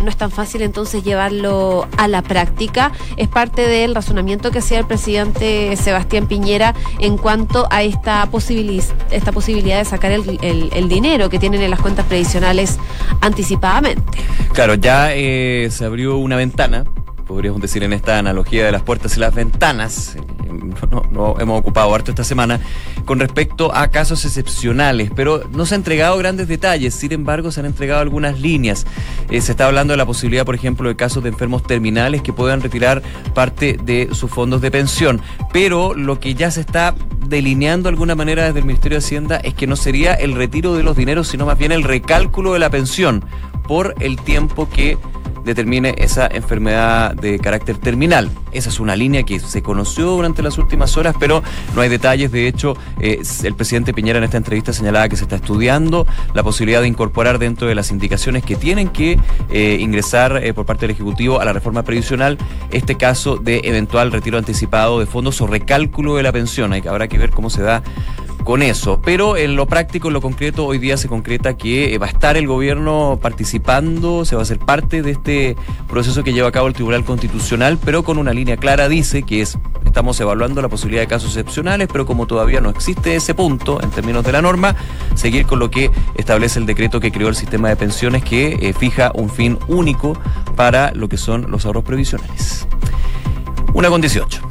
no 0.04 0.10
es 0.10 0.18
tan 0.18 0.32
fácil 0.32 0.62
entonces 0.62 1.04
llevarlo 1.04 1.88
a 1.98 2.08
la 2.08 2.22
práctica. 2.22 2.92
Es 3.18 3.28
parte 3.28 3.68
del 3.68 3.96
razonamiento 3.96 4.52
que 4.52 4.60
hacía 4.60 4.80
el 4.80 4.86
presidente 4.86 5.76
Sebastián 5.76 6.28
Piñera 6.28 6.74
en 7.00 7.18
cuanto 7.18 7.68
a 7.72 7.84
esta, 7.84 8.30
esta 9.12 9.32
posibilidad 9.32 9.78
de 9.78 9.86
sacar 9.86 10.12
el, 10.12 10.40
el, 10.42 10.90
dinero 10.90 11.30
que 11.30 11.40
tienen 11.40 11.62
en 11.62 11.70
las 11.70 11.80
cuentas 11.80 12.06
previsionales 12.06 12.78
anticipadamente. 13.22 14.20
Claro, 14.54 14.76
ya 14.76 15.10
se 15.10 15.86
abrió 15.86 16.18
una 16.18 16.36
ventana 16.36 16.86
podríamos 17.32 17.62
decir 17.62 17.84
en 17.84 17.94
esta 17.94 18.18
analogía 18.20 18.66
de 18.66 18.72
las 18.72 18.82
puertas 18.82 19.16
y 19.16 19.20
las 19.20 19.34
ventanas, 19.34 20.16
eh, 20.16 20.22
no, 21.12 21.36
hemos 21.40 21.60
ocupado 21.60 21.94
harto 21.96 22.12
esta 22.12 22.24
semana, 22.24 22.60
con 23.06 23.20
respecto 23.20 23.74
a 23.74 23.88
casos 23.88 24.26
excepcionales, 24.26 25.12
pero 25.16 25.44
no 25.52 25.66
se 25.66 25.76
han 25.76 25.80
entregado 25.80 26.18
grandes 26.18 26.48
detalles, 26.48 26.94
sin 26.94 27.14
embargo 27.14 27.52
se 27.52 27.62
han 27.62 27.66
entregado 27.66 28.02
algunas 28.02 28.40
líneas. 28.40 28.86
Eh, 29.30 29.40
se 29.40 29.52
está 29.52 29.68
hablando 29.68 29.94
de 29.94 29.98
la 29.98 30.06
posibilidad, 30.06 30.46
por 30.46 30.56
ejemplo, 30.56 30.90
de 30.90 30.96
casos 30.96 31.24
de 31.24 31.30
enfermos 31.30 31.64
terminales 31.64 32.22
que 32.22 32.34
puedan 32.34 32.62
retirar 32.62 33.02
parte 33.34 33.78
de 33.82 34.10
sus 34.12 34.30
fondos 34.30 34.62
de 34.62 34.70
pensión, 34.70 35.22
pero 35.54 35.94
lo 35.94 36.20
que 36.20 36.36
ya 36.36 36.52
se 36.52 36.62
está 36.62 36.96
delineando 37.28 37.84
de 37.84 37.94
alguna 37.94 38.16
manera 38.16 38.46
desde 38.46 38.60
el 38.60 38.66
Ministerio 38.66 38.98
de 38.98 39.06
Hacienda 39.06 39.38
es 39.38 39.54
que 39.54 39.68
no 39.68 39.78
sería 39.78 40.16
el 40.16 40.36
retiro 40.36 40.74
de 40.74 40.84
los 40.84 40.98
dineros, 40.98 41.30
sino 41.30 41.46
más 41.46 41.58
bien 41.58 41.72
el 41.72 41.84
recálculo 41.84 42.52
de 42.54 42.60
la 42.60 42.70
pensión 42.70 43.24
por 43.68 43.96
el 44.00 44.18
tiempo 44.18 44.70
que 44.70 44.98
determine 45.44 45.96
esa 45.98 46.28
enfermedad 46.28 47.16
de 47.16 47.40
carácter 47.40 47.78
terminal. 47.78 48.30
Esa 48.52 48.70
es 48.70 48.80
una 48.80 48.96
línea 48.96 49.24
que 49.24 49.40
se 49.40 49.62
conoció 49.62 50.06
durante 50.06 50.42
las 50.42 50.58
últimas 50.58 50.98
horas, 50.98 51.16
pero 51.20 51.44
no 51.76 51.82
hay 51.82 51.90
detalles. 51.90 52.32
De 52.32 52.48
hecho, 52.48 52.76
eh, 53.00 53.22
el 53.44 53.56
presidente 53.56 53.94
Piñera 53.94 54.18
en 54.18 54.24
esta 54.24 54.38
entrevista 54.38 54.74
señalaba 54.74 55.10
que 55.10 55.16
se 55.16 55.24
está 55.24 55.38
estudiando 55.38 56.06
la 56.34 56.44
posibilidad 56.44 56.82
de 56.82 56.88
incorporar 56.88 57.40
dentro 57.40 57.68
de 57.68 57.76
las 57.76 57.92
indicaciones 57.92 58.44
que 58.44 58.56
tienen 58.56 58.90
que 58.90 59.20
eh, 59.50 59.78
ingresar 59.80 60.44
eh, 60.44 60.54
por 60.54 60.66
parte 60.66 60.88
del 60.88 60.92
Ejecutivo 60.92 61.40
a 61.40 61.46
la 61.46 61.54
reforma 61.54 61.84
previsional 61.84 62.38
este 62.72 62.96
caso 62.96 63.38
de 63.38 63.62
eventual 63.64 64.12
retiro 64.12 64.38
anticipado 64.38 65.00
de 65.00 65.06
fondos 65.06 65.40
o 65.42 65.48
recálculo 65.48 66.16
de 66.16 66.24
la 66.24 66.32
pensión. 66.32 66.74
Hay, 66.74 66.82
habrá 66.88 67.08
que 67.08 67.18
ver 67.18 67.32
cómo 67.32 67.50
se 67.50 67.62
da 67.62 67.84
con 68.44 68.62
eso. 68.62 69.02
Pero 69.04 69.38
en 69.38 69.56
lo 69.56 69.66
práctico, 69.66 70.08
en 70.08 70.14
lo 70.14 70.22
concreto, 70.22 70.66
hoy 70.66 70.78
día 70.78 70.98
se 70.98 71.08
concreta 71.08 71.56
que 71.56 71.94
eh, 71.94 71.98
va 71.98 72.08
a 72.08 72.10
estar 72.10 72.38
el 72.38 72.48
gobierno 72.48 73.20
participando, 73.22 74.26
se 74.26 74.36
va 74.36 74.42
a 74.42 74.44
hacer 74.44 74.60
parte 74.60 75.02
de 75.02 75.12
este 75.12 75.56
proceso 75.88 76.24
que 76.24 76.34
lleva 76.34 76.50
a 76.50 76.52
cabo 76.52 76.68
el 76.68 76.74
Tribunal 76.74 77.04
Constitucional, 77.04 77.78
pero 77.84 78.04
con 78.04 78.18
una 78.18 78.34
línea 78.34 78.58
clara 78.58 78.88
dice 78.90 79.24
que 79.24 79.42
es 79.42 79.58
estamos 79.86 80.20
evaluando 80.22 80.62
la 80.62 80.70
posibilidad 80.70 81.02
de 81.02 81.08
casos 81.08 81.36
excepcionales, 81.36 81.90
pero 81.92 82.06
como 82.06 82.26
todavía 82.26 82.62
no 82.62 82.70
existe 82.70 83.16
ese 83.16 83.36
punto 83.36 83.82
en 83.82 83.90
términos 83.92 84.24
de 84.24 84.32
la 84.32 84.42
norma, 84.42 84.76
seguir 85.16 85.46
con 85.46 85.60
lo 85.60 85.70
que 85.70 85.92
establece 86.16 86.60
el 86.60 86.66
decreto 86.66 87.02
que 87.02 87.12
creó 87.12 87.28
el 87.28 87.36
sistema 87.36 87.68
de 87.68 87.76
pensiones 87.76 88.24
que 88.24 88.58
eh, 88.62 88.74
fija 88.74 89.12
un 89.14 89.30
fin 89.30 89.60
único 89.68 90.18
para 90.56 90.92
lo 90.94 91.10
que 91.10 91.18
son 91.18 91.52
los 91.52 91.66
ahorros 91.66 91.84
previsionales. 91.84 92.68
Una 93.74 93.90
con 93.90 94.00
18. 94.00 94.51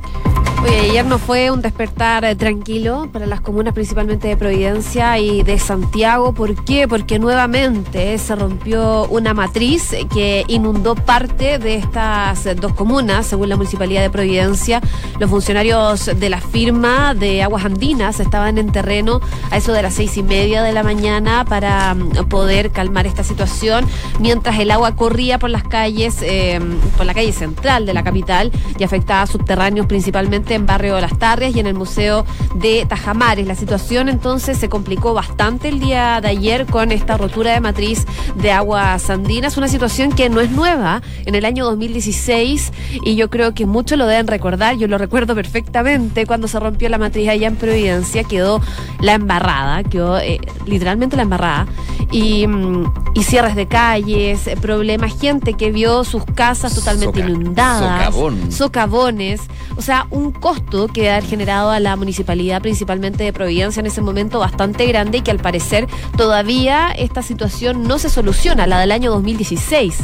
Oye, 0.63 0.79
ayer 0.91 1.03
no 1.05 1.17
fue 1.17 1.49
un 1.49 1.63
despertar 1.63 2.23
eh, 2.23 2.35
tranquilo 2.35 3.09
para 3.11 3.25
las 3.25 3.41
comunas 3.41 3.73
principalmente 3.73 4.27
de 4.27 4.37
Providencia 4.37 5.17
y 5.17 5.41
de 5.41 5.57
Santiago. 5.57 6.33
¿Por 6.33 6.63
qué? 6.63 6.87
Porque 6.87 7.17
nuevamente 7.17 8.15
se 8.19 8.35
rompió 8.35 9.07
una 9.07 9.33
matriz 9.33 9.95
que 10.13 10.45
inundó 10.47 10.93
parte 10.93 11.57
de 11.57 11.75
estas 11.75 12.47
dos 12.57 12.75
comunas, 12.75 13.25
según 13.25 13.49
la 13.49 13.55
Municipalidad 13.55 14.01
de 14.03 14.11
Providencia. 14.11 14.81
Los 15.19 15.31
funcionarios 15.31 16.05
de 16.05 16.29
la 16.29 16.39
firma 16.39 17.15
de 17.15 17.41
Aguas 17.41 17.65
Andinas 17.65 18.19
estaban 18.19 18.59
en 18.59 18.71
terreno 18.71 19.19
a 19.49 19.57
eso 19.57 19.73
de 19.73 19.81
las 19.81 19.95
seis 19.95 20.15
y 20.17 20.21
media 20.21 20.61
de 20.61 20.73
la 20.73 20.83
mañana 20.83 21.43
para 21.43 21.95
mm, 21.95 22.29
poder 22.29 22.69
calmar 22.69 23.07
esta 23.07 23.23
situación, 23.23 23.83
mientras 24.19 24.59
el 24.59 24.69
agua 24.69 24.95
corría 24.95 25.39
por 25.39 25.49
las 25.49 25.63
calles, 25.63 26.17
eh, 26.21 26.59
por 26.97 27.07
la 27.07 27.15
calle 27.15 27.33
central 27.33 27.87
de 27.87 27.95
la 27.95 28.03
capital 28.03 28.51
y 28.77 28.83
afectaba 28.83 29.25
subterráneos 29.25 29.87
principalmente 29.87 30.50
en 30.51 30.65
Barrio 30.65 30.95
de 30.95 31.01
las 31.01 31.17
Tarrias 31.17 31.55
y 31.55 31.59
en 31.59 31.67
el 31.67 31.73
Museo 31.73 32.25
de 32.55 32.85
Tajamares. 32.87 33.47
La 33.47 33.55
situación 33.55 34.09
entonces 34.09 34.57
se 34.57 34.69
complicó 34.69 35.13
bastante 35.13 35.69
el 35.69 35.79
día 35.79 36.19
de 36.21 36.27
ayer 36.29 36.65
con 36.65 36.91
esta 36.91 37.17
rotura 37.17 37.53
de 37.53 37.59
matriz 37.59 38.05
de 38.35 38.51
aguas 38.51 39.09
andinas, 39.09 39.57
una 39.57 39.67
situación 39.67 40.11
que 40.11 40.29
no 40.29 40.39
es 40.41 40.51
nueva 40.51 41.01
en 41.25 41.35
el 41.35 41.45
año 41.45 41.65
2016 41.65 42.71
y 43.03 43.15
yo 43.15 43.29
creo 43.29 43.53
que 43.53 43.65
muchos 43.65 43.97
lo 43.97 44.05
deben 44.07 44.27
recordar, 44.27 44.75
yo 44.77 44.87
lo 44.87 44.97
recuerdo 44.97 45.35
perfectamente 45.35 46.25
cuando 46.25 46.47
se 46.47 46.59
rompió 46.59 46.89
la 46.89 46.97
matriz 46.97 47.29
allá 47.29 47.47
en 47.47 47.55
Providencia, 47.55 48.23
quedó 48.23 48.61
la 48.99 49.13
embarrada, 49.13 49.83
quedó 49.83 50.17
eh, 50.19 50.39
literalmente 50.65 51.15
la 51.15 51.23
embarrada 51.23 51.67
y, 52.11 52.47
mm, 52.47 52.93
y 53.13 53.23
cierres 53.23 53.55
de 53.55 53.67
calles, 53.67 54.49
problemas, 54.61 55.19
gente 55.19 55.53
que 55.53 55.71
vio 55.71 56.03
sus 56.03 56.23
casas 56.25 56.73
totalmente 56.75 57.21
Soca- 57.21 57.29
inundadas, 57.29 58.05
socavón. 58.13 58.51
socavones, 58.51 59.41
o 59.77 59.81
sea, 59.81 60.07
un 60.09 60.31
costo 60.41 60.89
que 60.89 61.09
haber 61.09 61.23
generado 61.23 61.69
a 61.69 61.79
la 61.79 61.95
municipalidad 61.95 62.61
principalmente 62.61 63.23
de 63.23 63.31
Providencia 63.31 63.79
en 63.79 63.85
ese 63.85 64.01
momento 64.01 64.39
bastante 64.39 64.85
grande 64.87 65.19
y 65.19 65.21
que 65.21 65.31
al 65.31 65.39
parecer 65.39 65.87
todavía 66.17 66.91
esta 66.91 67.21
situación 67.21 67.83
no 67.83 67.99
se 67.99 68.09
soluciona, 68.09 68.67
la 68.67 68.79
del 68.79 68.91
año 68.91 69.11
2016. 69.11 69.99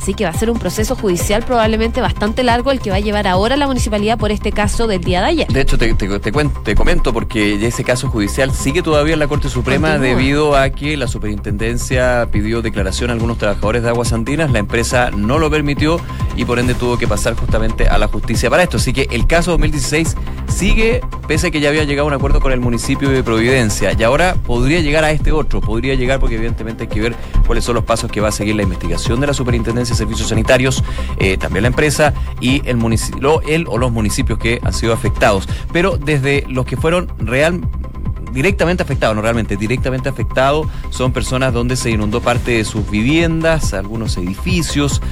Así 0.00 0.14
que 0.14 0.24
va 0.24 0.30
a 0.30 0.34
ser 0.34 0.50
un 0.50 0.58
proceso 0.58 0.96
judicial 0.96 1.42
probablemente 1.44 2.00
bastante 2.00 2.42
largo 2.42 2.70
el 2.70 2.80
que 2.80 2.90
va 2.90 2.96
a 2.96 3.00
llevar 3.00 3.26
ahora 3.26 3.56
la 3.56 3.66
municipalidad 3.66 4.16
por 4.18 4.30
este 4.30 4.50
caso 4.50 4.86
del 4.86 5.02
día 5.02 5.20
de 5.20 5.26
ayer. 5.26 5.48
De 5.48 5.60
hecho, 5.60 5.76
te, 5.76 5.92
te, 5.94 6.08
te 6.18 6.32
cuen- 6.32 6.50
te 6.64 6.74
comento 6.74 7.12
porque 7.12 7.66
ese 7.66 7.84
caso 7.84 8.08
judicial 8.08 8.50
sigue 8.52 8.82
todavía 8.82 9.12
en 9.14 9.18
la 9.20 9.28
Corte 9.28 9.48
Suprema 9.48 9.88
Continúa. 9.92 10.16
debido 10.16 10.56
a 10.56 10.70
que 10.70 10.96
la 10.96 11.06
superintendencia 11.06 12.28
pidió 12.30 12.62
declaración 12.62 13.10
a 13.10 13.12
algunos 13.12 13.38
trabajadores 13.38 13.82
de 13.82 13.88
Aguas 13.90 14.12
Andinas, 14.12 14.50
la 14.50 14.58
empresa 14.60 15.10
no 15.10 15.38
lo 15.38 15.50
permitió 15.50 16.00
y 16.36 16.44
por 16.44 16.58
ende 16.58 16.74
tuvo 16.74 16.96
que 16.96 17.06
pasar 17.06 17.34
justamente 17.34 17.88
a 17.88 17.98
la 17.98 18.06
justicia 18.08 18.48
para 18.48 18.62
esto. 18.62 18.76
Así 18.78 18.92
que 18.92 19.08
el 19.10 19.26
caso 19.26 19.50
2016 19.52 20.16
sigue, 20.48 21.00
pese 21.28 21.48
a 21.48 21.50
que 21.50 21.60
ya 21.60 21.68
había 21.68 21.84
llegado 21.84 22.06
a 22.06 22.08
un 22.08 22.14
acuerdo 22.14 22.40
con 22.40 22.52
el 22.52 22.60
municipio 22.60 23.08
de 23.10 23.22
Providencia 23.22 23.92
y 23.96 24.02
ahora 24.02 24.34
podría 24.46 24.80
llegar 24.80 25.04
a 25.04 25.10
este 25.10 25.32
otro, 25.32 25.60
podría 25.60 25.94
llegar 25.94 26.20
porque 26.20 26.36
evidentemente 26.36 26.84
hay 26.84 26.88
que 26.88 27.00
ver 27.00 27.14
cuáles 27.46 27.64
son 27.64 27.74
los 27.74 27.84
pasos 27.84 28.10
que 28.10 28.20
va 28.20 28.28
a 28.28 28.32
seguir 28.32 28.56
la 28.56 28.62
investigación 28.62 29.20
de 29.20 29.26
la 29.26 29.34
Superintendencia 29.34 29.89
de 29.90 29.98
Servicios 29.98 30.28
Sanitarios, 30.28 30.82
eh, 31.18 31.36
también 31.36 31.62
la 31.62 31.68
empresa 31.68 32.14
y 32.40 32.66
el 32.68 32.76
municipio, 32.76 33.42
él 33.42 33.66
o 33.68 33.78
los 33.78 33.92
municipios 33.92 34.38
que 34.38 34.60
han 34.62 34.72
sido 34.72 34.92
afectados. 34.92 35.48
Pero 35.72 35.96
desde 35.96 36.44
los 36.48 36.66
que 36.66 36.76
fueron 36.76 37.08
real 37.18 37.60
directamente 38.32 38.82
afectados, 38.82 39.16
no 39.16 39.22
realmente, 39.22 39.56
directamente 39.56 40.08
afectados, 40.08 40.66
son 40.90 41.12
personas 41.12 41.52
donde 41.52 41.76
se 41.76 41.90
inundó 41.90 42.20
parte 42.20 42.52
de 42.52 42.64
sus 42.64 42.88
viviendas, 42.88 43.74
algunos 43.74 44.16
edificios. 44.16 45.02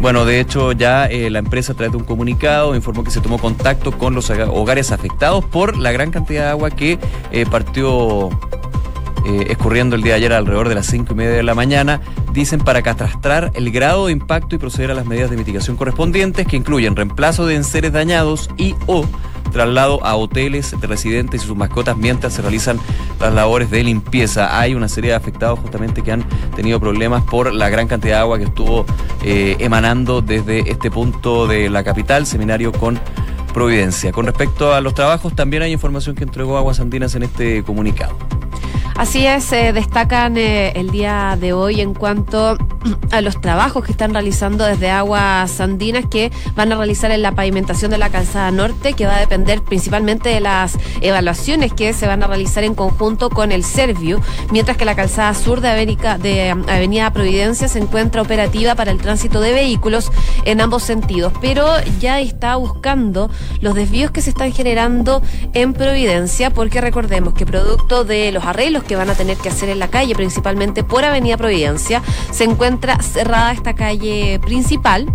Bueno, 0.00 0.24
de 0.24 0.40
hecho 0.40 0.72
ya 0.72 1.06
eh, 1.06 1.28
la 1.30 1.40
empresa 1.40 1.72
a 1.72 1.74
través 1.76 1.92
de 1.92 1.98
un 1.98 2.04
comunicado 2.04 2.74
informó 2.74 3.04
que 3.04 3.10
se 3.10 3.20
tomó 3.20 3.38
contacto 3.38 3.92
con 3.92 4.14
los 4.14 4.30
hogares 4.30 4.92
afectados 4.92 5.44
por 5.44 5.76
la 5.76 5.92
gran 5.92 6.10
cantidad 6.10 6.44
de 6.44 6.50
agua 6.50 6.70
que 6.70 6.98
eh, 7.32 7.44
partió 7.50 8.30
eh, 9.26 9.46
escurriendo 9.50 9.96
el 9.96 10.02
día 10.02 10.12
de 10.12 10.18
ayer 10.18 10.32
alrededor 10.32 10.68
de 10.68 10.74
las 10.74 10.86
cinco 10.86 11.12
y 11.12 11.16
media 11.16 11.32
de 11.32 11.42
la 11.42 11.54
mañana, 11.54 12.00
dicen 12.32 12.60
para 12.60 12.82
catastrar 12.82 13.50
el 13.54 13.70
grado 13.70 14.06
de 14.06 14.12
impacto 14.12 14.54
y 14.54 14.58
proceder 14.58 14.90
a 14.90 14.94
las 14.94 15.06
medidas 15.06 15.30
de 15.30 15.36
mitigación 15.36 15.76
correspondientes 15.76 16.46
que 16.46 16.56
incluyen 16.56 16.96
reemplazo 16.96 17.46
de 17.46 17.56
enseres 17.56 17.92
dañados 17.92 18.50
y 18.56 18.74
o 18.86 19.04
traslado 19.50 20.04
a 20.04 20.16
hoteles 20.16 20.74
de 20.80 20.86
residentes 20.86 21.42
y 21.42 21.46
sus 21.46 21.56
mascotas 21.56 21.96
mientras 21.96 22.32
se 22.32 22.42
realizan 22.42 22.78
las 23.20 23.34
labores 23.34 23.70
de 23.70 23.82
limpieza. 23.82 24.58
Hay 24.58 24.74
una 24.74 24.88
serie 24.88 25.10
de 25.10 25.16
afectados 25.16 25.58
justamente 25.58 26.02
que 26.02 26.12
han 26.12 26.24
tenido 26.54 26.80
problemas 26.80 27.24
por 27.24 27.52
la 27.52 27.68
gran 27.68 27.88
cantidad 27.88 28.16
de 28.16 28.20
agua 28.20 28.38
que 28.38 28.44
estuvo 28.44 28.86
eh, 29.22 29.56
emanando 29.58 30.22
desde 30.22 30.70
este 30.70 30.90
punto 30.90 31.46
de 31.46 31.68
la 31.68 31.84
capital, 31.84 32.26
seminario 32.26 32.72
con 32.72 32.98
Providencia. 33.52 34.12
Con 34.12 34.26
respecto 34.26 34.72
a 34.72 34.80
los 34.80 34.94
trabajos, 34.94 35.34
también 35.34 35.62
hay 35.62 35.72
información 35.72 36.14
que 36.14 36.24
entregó 36.24 36.56
Aguas 36.56 36.80
Andinas 36.80 37.14
en 37.14 37.24
este 37.24 37.62
comunicado. 37.62 38.16
Así 39.00 39.26
es, 39.26 39.50
eh, 39.52 39.72
destacan 39.72 40.36
eh, 40.36 40.72
el 40.76 40.90
día 40.90 41.38
de 41.40 41.54
hoy 41.54 41.80
en 41.80 41.94
cuanto 41.94 42.58
a 43.10 43.20
los 43.22 43.40
trabajos 43.40 43.82
que 43.82 43.92
están 43.92 44.12
realizando 44.12 44.64
desde 44.66 44.90
Aguas 44.90 45.58
Andinas 45.60 46.04
que 46.10 46.30
van 46.54 46.70
a 46.70 46.76
realizar 46.76 47.10
en 47.10 47.22
la 47.22 47.32
pavimentación 47.32 47.90
de 47.90 47.96
la 47.96 48.10
calzada 48.10 48.50
norte, 48.50 48.92
que 48.92 49.06
va 49.06 49.16
a 49.16 49.20
depender 49.20 49.62
principalmente 49.62 50.28
de 50.28 50.40
las 50.40 50.78
evaluaciones 51.00 51.72
que 51.72 51.94
se 51.94 52.06
van 52.06 52.22
a 52.22 52.26
realizar 52.26 52.62
en 52.62 52.74
conjunto 52.74 53.30
con 53.30 53.52
el 53.52 53.64
Servio, 53.64 54.20
mientras 54.50 54.76
que 54.76 54.84
la 54.84 54.94
calzada 54.94 55.32
sur 55.32 55.62
de, 55.62 56.52
um, 56.54 56.68
Avenida 56.68 57.10
Providencia 57.10 57.68
se 57.68 57.78
encuentra 57.78 58.20
operativa 58.20 58.74
para 58.74 58.90
el 58.90 58.98
tránsito 58.98 59.40
de 59.40 59.52
vehículos 59.52 60.12
en 60.44 60.60
ambos 60.60 60.82
sentidos, 60.82 61.32
pero 61.40 61.66
ya 62.00 62.20
está 62.20 62.56
buscando 62.56 63.30
los 63.60 63.74
desvíos 63.74 64.10
que 64.10 64.22
se 64.22 64.30
están 64.30 64.52
generando 64.52 65.22
en 65.52 65.72
Providencia, 65.72 66.50
porque 66.50 66.80
recordemos 66.80 67.34
que 67.34 67.46
producto 67.46 68.04
de 68.04 68.32
los 68.32 68.44
arreglos 68.44 68.84
que 68.84 68.96
van 68.96 69.10
a 69.10 69.14
tener 69.14 69.36
que 69.36 69.48
hacer 69.48 69.68
en 69.68 69.78
la 69.78 69.88
calle, 69.88 70.14
principalmente 70.14 70.84
por 70.84 71.04
Avenida 71.04 71.36
Providencia, 71.36 72.02
se 72.30 72.44
encuentra 72.44 73.00
cerrada 73.02 73.52
esta 73.52 73.74
calle 73.74 74.40
principal 74.40 75.06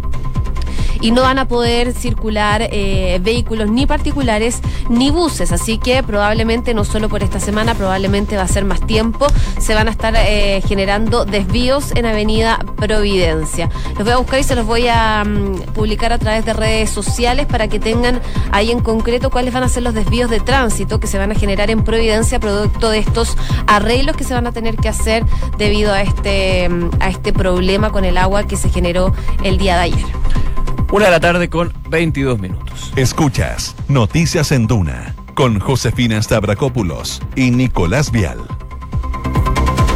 y 1.02 1.12
no 1.12 1.22
van 1.22 1.40
a 1.40 1.48
poder 1.48 1.94
circular 1.94 2.68
eh, 2.72 3.20
vehículos 3.22 3.70
ni 3.70 3.86
particulares 3.86 4.62
ni 4.90 5.12
buses. 5.12 5.52
Así 5.52 5.78
que 5.78 6.04
probablemente, 6.04 6.74
no 6.74 6.84
solo 6.86 7.10
por 7.10 7.24
esta 7.24 7.40
semana, 7.40 7.74
probablemente 7.76 8.38
va 8.38 8.44
a 8.44 8.48
ser 8.48 8.66
más 8.66 8.86
tiempo, 8.86 9.28
se 9.60 9.74
van 9.74 9.88
a 9.88 9.92
estar 9.92 10.14
eh, 10.18 10.62
generando 10.68 11.26
desvíos 11.26 11.92
en 11.96 12.06
Avenida 12.06 12.60
Providencia. 12.78 13.70
Los 13.96 14.04
voy 14.04 14.14
a 14.14 14.18
buscar 14.18 14.40
y 14.40 14.44
se 14.44 14.56
los 14.56 14.66
voy 14.66 14.88
a 14.88 15.24
mm, 15.24 15.74
publicar 15.74 16.14
a 16.14 16.18
través 16.18 16.46
de 16.46 16.54
redes 16.54 16.90
sociales 16.90 17.46
para 17.46 17.68
que 17.68 17.80
tengan 17.80 18.22
ahí 18.52 18.72
en 18.72 18.80
concreto 18.80 19.30
cuáles 19.30 19.54
van 19.54 19.64
a 19.64 19.70
ser 19.70 19.84
los 19.84 19.94
desvíos 19.94 20.30
de 20.30 20.40
tránsito 20.40 21.00
que 21.00 21.08
se 21.08 21.18
van 21.18 21.32
a 21.32 21.36
generar 21.36 21.70
en 21.70 21.84
Providencia 21.84 22.40
producto 22.40 22.90
de 22.90 23.00
estos 23.00 23.38
arreglos 23.68 24.16
que 24.16 24.24
se 24.24 24.34
van 24.34 24.48
a 24.48 24.52
tener 24.52 24.76
que 24.76 24.90
hacer 24.90 25.24
debido 25.58 25.94
a 25.94 26.02
este, 26.02 26.70
mm, 26.70 26.90
a 27.00 27.10
este 27.10 27.34
problema 27.34 27.92
con 27.92 28.06
el 28.06 28.18
agua 28.18 28.46
que 28.46 28.58
se 28.58 28.70
generó 28.70 29.14
el 29.44 29.58
día 29.58 29.76
de 29.76 29.82
ayer. 29.82 30.45
Una 30.92 31.06
de 31.06 31.12
la 31.12 31.20
tarde 31.20 31.50
con 31.50 31.74
22 31.90 32.40
minutos. 32.40 32.94
Escuchas 32.96 33.76
Noticias 33.88 34.52
en 34.52 34.68
Duna 34.68 35.16
con 35.34 35.60
Josefina 35.60 36.22
Stavrakopoulos 36.22 37.22
y 37.36 37.52
Nicolás 37.52 38.12
Vial. 38.12 38.40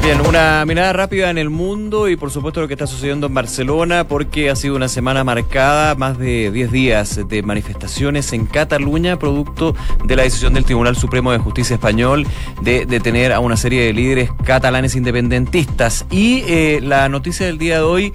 Bien, 0.02 0.22
una 0.22 0.66
mirada 0.66 0.94
rápida 0.94 1.30
en 1.30 1.38
el 1.38 1.50
mundo 1.50 2.08
y 2.08 2.16
por 2.16 2.32
supuesto 2.32 2.62
lo 2.62 2.68
que 2.68 2.74
está 2.74 2.88
sucediendo 2.88 3.28
en 3.28 3.34
Barcelona 3.34 4.08
porque 4.08 4.50
ha 4.50 4.56
sido 4.56 4.76
una 4.76 4.88
semana 4.88 5.24
marcada, 5.24 5.94
más 5.96 6.18
de 6.18 6.52
10 6.52 6.72
días 6.72 7.28
de 7.28 7.44
manifestaciones 7.44 8.32
en 8.32 8.46
Cataluña, 8.46 9.20
producto 9.20 9.76
de 10.06 10.16
la 10.16 10.24
decisión 10.24 10.54
del 10.54 10.64
Tribunal 10.66 10.96
Supremo 10.96 11.32
de 11.32 11.38
Justicia 11.38 11.76
Español 11.76 12.26
de 12.62 12.86
detener 12.86 13.34
a 13.34 13.40
una 13.40 13.58
serie 13.58 13.84
de 13.86 13.94
líderes 13.94 14.32
catalanes 14.46 14.96
independentistas. 14.96 16.06
Y 16.10 16.44
eh, 16.48 16.80
la 16.82 17.08
noticia 17.10 17.46
del 17.46 17.58
día 17.58 17.76
de 17.76 17.84
hoy 17.84 18.14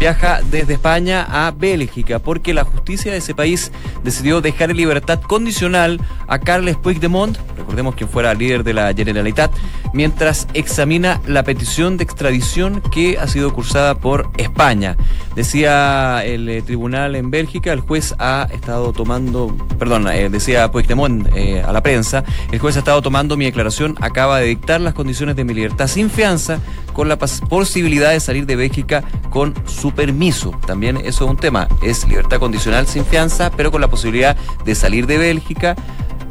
viaja 0.00 0.40
desde 0.50 0.72
España 0.72 1.26
a 1.28 1.50
Bélgica 1.50 2.18
porque 2.18 2.54
la 2.54 2.64
justicia 2.64 3.12
de 3.12 3.18
ese 3.18 3.34
país 3.34 3.70
decidió 4.02 4.40
dejar 4.40 4.70
en 4.70 4.78
libertad 4.78 5.20
condicional 5.20 6.00
a 6.26 6.38
Carles 6.38 6.78
Puigdemont, 6.78 7.36
recordemos 7.54 7.94
que 7.94 8.06
fuera 8.06 8.32
líder 8.32 8.64
de 8.64 8.72
la 8.72 8.94
Generalitat, 8.94 9.52
mientras 9.92 10.48
examina 10.54 11.20
la 11.26 11.42
petición 11.42 11.98
de 11.98 12.04
extradición 12.04 12.80
que 12.80 13.18
ha 13.18 13.26
sido 13.26 13.52
cursada 13.52 13.94
por 13.94 14.30
España. 14.38 14.96
Decía 15.34 16.24
el 16.24 16.48
eh, 16.48 16.62
tribunal 16.62 17.14
en 17.14 17.30
Bélgica, 17.30 17.70
el 17.70 17.80
juez 17.80 18.14
ha 18.18 18.48
estado 18.52 18.94
tomando, 18.94 19.54
perdón, 19.78 20.08
eh, 20.08 20.30
decía 20.30 20.70
Puigdemont 20.70 21.28
eh, 21.36 21.62
a 21.62 21.72
la 21.72 21.82
prensa, 21.82 22.24
el 22.50 22.58
juez 22.58 22.76
ha 22.76 22.78
estado 22.78 23.02
tomando 23.02 23.36
mi 23.36 23.44
declaración, 23.44 23.96
acaba 24.00 24.38
de 24.38 24.46
dictar 24.46 24.80
las 24.80 24.94
condiciones 24.94 25.36
de 25.36 25.44
mi 25.44 25.52
libertad 25.52 25.88
sin 25.88 26.08
fianza 26.08 26.58
con 27.00 27.08
la 27.08 27.16
posibilidad 27.16 28.10
de 28.10 28.20
salir 28.20 28.44
de 28.44 28.56
Bélgica 28.56 29.02
con 29.30 29.54
su 29.64 29.92
permiso. 29.92 30.50
También 30.66 30.98
eso 30.98 31.24
es 31.24 31.30
un 31.30 31.38
tema, 31.38 31.66
es 31.80 32.06
libertad 32.06 32.38
condicional 32.38 32.86
sin 32.86 33.06
fianza, 33.06 33.50
pero 33.56 33.70
con 33.70 33.80
la 33.80 33.88
posibilidad 33.88 34.36
de 34.66 34.74
salir 34.74 35.06
de 35.06 35.16
Bélgica 35.16 35.76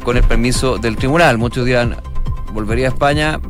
con 0.04 0.16
el 0.16 0.22
permiso 0.22 0.78
del 0.78 0.94
tribunal. 0.94 1.38
Muchos 1.38 1.66
dirán, 1.66 1.96
volvería 2.54 2.86
a 2.86 2.90
España. 2.90 3.40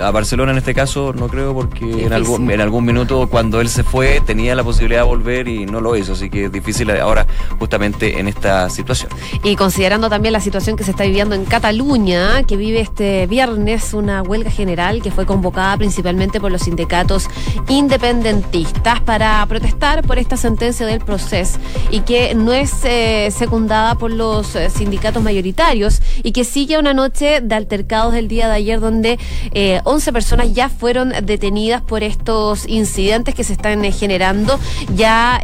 A 0.00 0.10
Barcelona 0.10 0.52
en 0.52 0.58
este 0.58 0.74
caso 0.74 1.12
no 1.12 1.28
creo 1.28 1.54
porque 1.54 2.06
en 2.06 2.12
algún, 2.12 2.50
en 2.50 2.60
algún 2.60 2.84
minuto 2.84 3.28
cuando 3.28 3.60
él 3.60 3.68
se 3.68 3.82
fue 3.82 4.20
tenía 4.24 4.54
la 4.54 4.64
posibilidad 4.64 5.02
de 5.02 5.06
volver 5.06 5.48
y 5.48 5.66
no 5.66 5.80
lo 5.80 5.96
hizo, 5.96 6.12
así 6.12 6.30
que 6.30 6.46
es 6.46 6.52
difícil 6.52 6.90
ahora 6.90 7.26
justamente 7.58 8.18
en 8.18 8.28
esta 8.28 8.68
situación. 8.70 9.10
Y 9.42 9.56
considerando 9.56 10.08
también 10.08 10.32
la 10.32 10.40
situación 10.40 10.76
que 10.76 10.84
se 10.84 10.92
está 10.92 11.04
viviendo 11.04 11.34
en 11.34 11.44
Cataluña, 11.44 12.42
que 12.44 12.56
vive 12.56 12.80
este 12.80 13.26
viernes 13.26 13.92
una 13.94 14.22
huelga 14.22 14.50
general 14.50 15.02
que 15.02 15.10
fue 15.10 15.26
convocada 15.26 15.76
principalmente 15.76 16.40
por 16.40 16.50
los 16.50 16.62
sindicatos 16.62 17.28
independentistas 17.68 19.00
para 19.00 19.44
protestar 19.46 20.02
por 20.06 20.18
esta 20.18 20.36
sentencia 20.36 20.86
del 20.86 21.00
proceso 21.00 21.58
y 21.90 22.00
que 22.00 22.34
no 22.34 22.52
es 22.52 22.72
eh, 22.84 23.30
secundada 23.30 23.96
por 23.96 24.10
los 24.10 24.54
eh, 24.54 24.70
sindicatos 24.70 25.22
mayoritarios 25.22 26.00
y 26.22 26.32
que 26.32 26.44
sigue 26.44 26.78
una 26.78 26.94
noche 26.94 27.40
de 27.42 27.54
altercados 27.54 28.12
del 28.12 28.28
día 28.28 28.48
de 28.48 28.54
ayer 28.54 28.80
donde 28.80 29.18
eh, 29.52 29.80
11 29.84 30.12
personas 30.12 30.52
ya 30.52 30.68
fueron 30.68 31.12
detenidas 31.24 31.82
por 31.82 32.02
estos 32.02 32.68
incidentes 32.68 33.34
que 33.34 33.44
se 33.44 33.52
están 33.52 33.82
generando. 33.92 34.58
Ya 34.94 35.40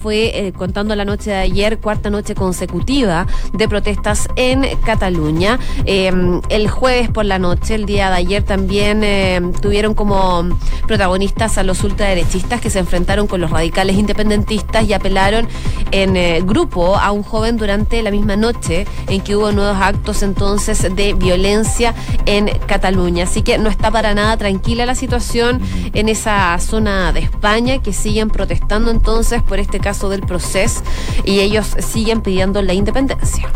fue, 0.00 0.52
contando 0.56 0.94
la 0.94 1.04
noche 1.04 1.30
de 1.30 1.36
ayer, 1.36 1.78
cuarta 1.78 2.10
noche 2.10 2.34
consecutiva 2.34 3.26
de 3.52 3.68
protestas 3.68 4.28
en 4.36 4.66
Cataluña. 4.84 5.58
el 5.84 6.68
jueves 6.68 7.10
por 7.10 7.24
la 7.24 7.38
noche, 7.38 7.74
el 7.74 7.86
día 7.86 8.10
de 8.10 8.16
ayer, 8.16 8.42
también 8.42 9.52
tuvieron 9.60 9.94
como 9.94 10.48
protagonistas 10.86 11.58
a 11.58 11.62
los 11.62 11.82
ultraderechistas 11.84 12.60
que 12.60 12.70
se 12.70 12.78
enfrentaron 12.78 13.26
con 13.26 13.40
los 13.40 13.50
radicales 13.50 13.96
independentistas 13.96 14.88
y 14.88 14.92
apelaron 14.92 15.48
en 15.90 16.16
eh, 16.16 16.40
grupo 16.44 16.96
a 16.96 17.12
un 17.12 17.22
joven 17.22 17.56
durante 17.56 18.02
la 18.02 18.10
misma 18.10 18.36
noche 18.36 18.86
en 19.08 19.20
que 19.20 19.36
hubo 19.36 19.52
nuevos 19.52 19.76
actos 19.80 20.22
entonces 20.22 20.94
de 20.94 21.14
violencia 21.14 21.94
en 22.26 22.48
Cataluña. 22.66 23.24
Así 23.24 23.42
que 23.42 23.58
no 23.58 23.68
está 23.78 23.92
para 23.92 24.12
nada 24.12 24.36
tranquila 24.36 24.86
la 24.86 24.96
situación 24.96 25.60
en 25.94 26.08
esa 26.08 26.58
zona 26.58 27.12
de 27.12 27.20
España 27.20 27.80
que 27.80 27.92
siguen 27.92 28.28
protestando 28.28 28.90
entonces 28.90 29.40
por 29.40 29.60
este 29.60 29.78
caso 29.78 30.08
del 30.08 30.22
proceso 30.22 30.82
y 31.24 31.38
ellos 31.38 31.76
siguen 31.78 32.20
pidiendo 32.20 32.60
la 32.60 32.74
independencia. 32.74 33.48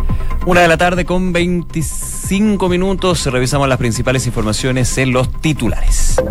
Una 0.46 0.60
de 0.60 0.68
la 0.68 0.76
tarde 0.76 1.04
con 1.04 1.32
25 1.32 2.68
minutos 2.68 3.26
revisamos 3.26 3.68
las 3.68 3.78
principales 3.78 4.24
informaciones 4.28 4.96
en 4.96 5.12
los 5.12 5.28
titulares. 5.28 6.22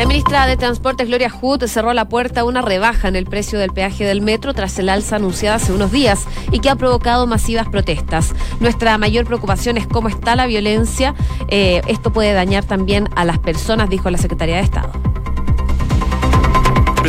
La 0.00 0.06
ministra 0.06 0.46
de 0.46 0.56
Transportes, 0.56 1.08
Gloria 1.08 1.28
Hood, 1.28 1.66
cerró 1.66 1.92
la 1.92 2.08
puerta 2.08 2.40
a 2.40 2.44
una 2.44 2.62
rebaja 2.62 3.06
en 3.08 3.16
el 3.16 3.26
precio 3.26 3.58
del 3.58 3.70
peaje 3.70 4.06
del 4.06 4.22
metro 4.22 4.54
tras 4.54 4.78
el 4.78 4.88
alza 4.88 5.16
anunciada 5.16 5.56
hace 5.56 5.74
unos 5.74 5.92
días 5.92 6.24
y 6.50 6.60
que 6.60 6.70
ha 6.70 6.76
provocado 6.76 7.26
masivas 7.26 7.68
protestas. 7.68 8.34
Nuestra 8.60 8.96
mayor 8.96 9.26
preocupación 9.26 9.76
es 9.76 9.86
cómo 9.86 10.08
está 10.08 10.36
la 10.36 10.46
violencia. 10.46 11.14
Eh, 11.48 11.82
esto 11.86 12.14
puede 12.14 12.32
dañar 12.32 12.64
también 12.64 13.10
a 13.14 13.26
las 13.26 13.38
personas, 13.40 13.90
dijo 13.90 14.08
la 14.08 14.16
Secretaría 14.16 14.56
de 14.56 14.62
Estado. 14.62 15.09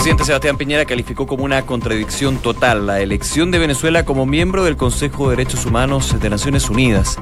Presidente 0.01 0.25
Sebastián 0.25 0.57
Piñera 0.57 0.85
calificó 0.85 1.27
como 1.27 1.43
una 1.43 1.61
contradicción 1.61 2.37
total 2.37 2.87
la 2.87 3.01
elección 3.01 3.51
de 3.51 3.59
Venezuela 3.59 4.03
como 4.03 4.25
miembro 4.25 4.63
del 4.63 4.75
Consejo 4.75 5.29
de 5.29 5.35
Derechos 5.35 5.67
Humanos 5.67 6.19
de 6.19 6.27
Naciones 6.27 6.71
Unidas. 6.71 7.19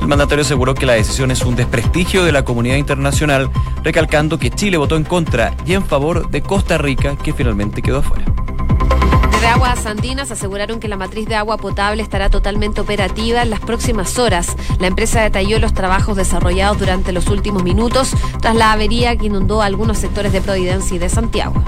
El 0.00 0.06
mandatario 0.06 0.40
aseguró 0.40 0.72
que 0.72 0.86
la 0.86 0.94
decisión 0.94 1.30
es 1.30 1.42
un 1.42 1.56
desprestigio 1.56 2.24
de 2.24 2.32
la 2.32 2.42
comunidad 2.42 2.76
internacional, 2.76 3.50
recalcando 3.82 4.38
que 4.38 4.48
Chile 4.48 4.78
votó 4.78 4.96
en 4.96 5.04
contra 5.04 5.54
y 5.66 5.74
en 5.74 5.84
favor 5.84 6.30
de 6.30 6.40
Costa 6.40 6.78
Rica, 6.78 7.18
que 7.22 7.34
finalmente 7.34 7.82
quedó 7.82 7.98
afuera. 7.98 8.24
Desde 9.32 9.48
Aguas 9.48 9.84
Andinas 9.84 10.30
aseguraron 10.30 10.80
que 10.80 10.88
la 10.88 10.96
matriz 10.96 11.28
de 11.28 11.34
agua 11.34 11.58
potable 11.58 12.02
estará 12.02 12.30
totalmente 12.30 12.80
operativa 12.80 13.42
en 13.42 13.50
las 13.50 13.60
próximas 13.60 14.18
horas. 14.18 14.56
La 14.78 14.86
empresa 14.86 15.20
detalló 15.20 15.58
los 15.58 15.74
trabajos 15.74 16.16
desarrollados 16.16 16.78
durante 16.78 17.12
los 17.12 17.26
últimos 17.26 17.62
minutos 17.62 18.14
tras 18.40 18.56
la 18.56 18.72
avería 18.72 19.14
que 19.16 19.26
inundó 19.26 19.60
algunos 19.60 19.98
sectores 19.98 20.32
de 20.32 20.40
Providencia 20.40 20.96
y 20.96 20.98
de 20.98 21.10
Santiago 21.10 21.62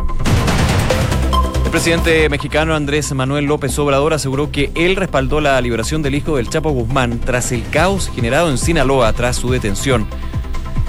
presidente 1.70 2.28
mexicano 2.28 2.74
Andrés 2.74 3.12
Manuel 3.12 3.46
López 3.46 3.78
Obrador 3.78 4.14
aseguró 4.14 4.50
que 4.50 4.70
él 4.74 4.96
respaldó 4.96 5.40
la 5.40 5.60
liberación 5.60 6.02
del 6.02 6.14
hijo 6.14 6.36
del 6.36 6.48
Chapo 6.48 6.70
Guzmán 6.70 7.20
tras 7.20 7.52
el 7.52 7.68
caos 7.68 8.10
generado 8.14 8.50
en 8.50 8.58
Sinaloa 8.58 9.12
tras 9.12 9.36
su 9.36 9.50
detención. 9.50 10.06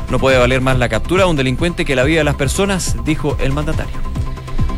No 0.09 0.19
puede 0.19 0.37
valer 0.37 0.61
más 0.61 0.77
la 0.77 0.89
captura 0.89 1.23
de 1.23 1.29
un 1.29 1.35
delincuente 1.35 1.85
que 1.85 1.95
la 1.95 2.03
vida 2.03 2.19
de 2.19 2.25
las 2.25 2.35
personas, 2.35 2.95
dijo 3.05 3.37
el 3.39 3.51
mandatario. 3.51 3.95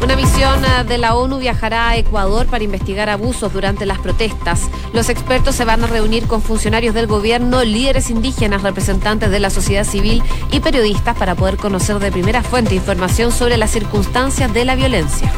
Una 0.02 0.16
misión 0.16 0.64
eh, 0.64 0.84
de 0.88 0.98
la 0.98 1.16
ONU 1.16 1.40
viajará 1.40 1.90
a 1.90 1.98
Ecuador 1.98 2.46
para 2.46 2.64
investigar 2.64 3.10
abusos 3.10 3.52
durante 3.52 3.86
las 3.86 4.00
protestas. 4.00 4.62
Los 4.94 5.10
expertos 5.10 5.56
se 5.56 5.66
van 5.66 5.84
a 5.84 5.88
reunir 5.88 6.28
con 6.28 6.42
funcionarios 6.42 6.94
del 6.94 7.08
gobierno, 7.08 7.64
líderes 7.64 8.10
indígenas, 8.10 8.62
representantes 8.62 9.32
de 9.32 9.40
la 9.40 9.50
sociedad 9.50 9.84
civil 9.84 10.24
y 10.52 10.60
periodistas 10.60 11.18
para 11.18 11.36
poder 11.36 11.58
conocer 11.58 12.00
de 12.00 12.12
primera 12.12 12.44
fuente 12.44 12.76
información 12.76 13.32
sobre 13.32 13.58
las 13.58 13.72
circunstancias 13.72 14.54
de 14.54 14.66
la 14.66 14.76
violencia. 14.76 15.32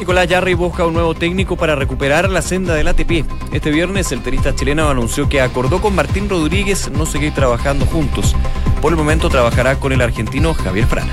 Nicolás 0.00 0.28
Yarri 0.28 0.54
busca 0.54 0.86
un 0.86 0.94
nuevo 0.94 1.14
técnico 1.14 1.56
para 1.56 1.76
recuperar 1.76 2.30
la 2.30 2.40
senda 2.40 2.74
del 2.74 2.88
ATP. 2.88 3.26
Este 3.52 3.70
viernes 3.70 4.10
el 4.12 4.22
tenista 4.22 4.54
chileno 4.54 4.88
anunció 4.88 5.28
que 5.28 5.42
acordó 5.42 5.82
con 5.82 5.94
Martín 5.94 6.26
Rodríguez 6.26 6.90
no 6.90 7.04
seguir 7.04 7.34
trabajando 7.34 7.84
juntos. 7.84 8.34
Por 8.80 8.92
el 8.92 8.96
momento 8.96 9.28
trabajará 9.28 9.78
con 9.78 9.92
el 9.92 10.00
argentino 10.00 10.54
Javier 10.54 10.86
Frana. 10.86 11.12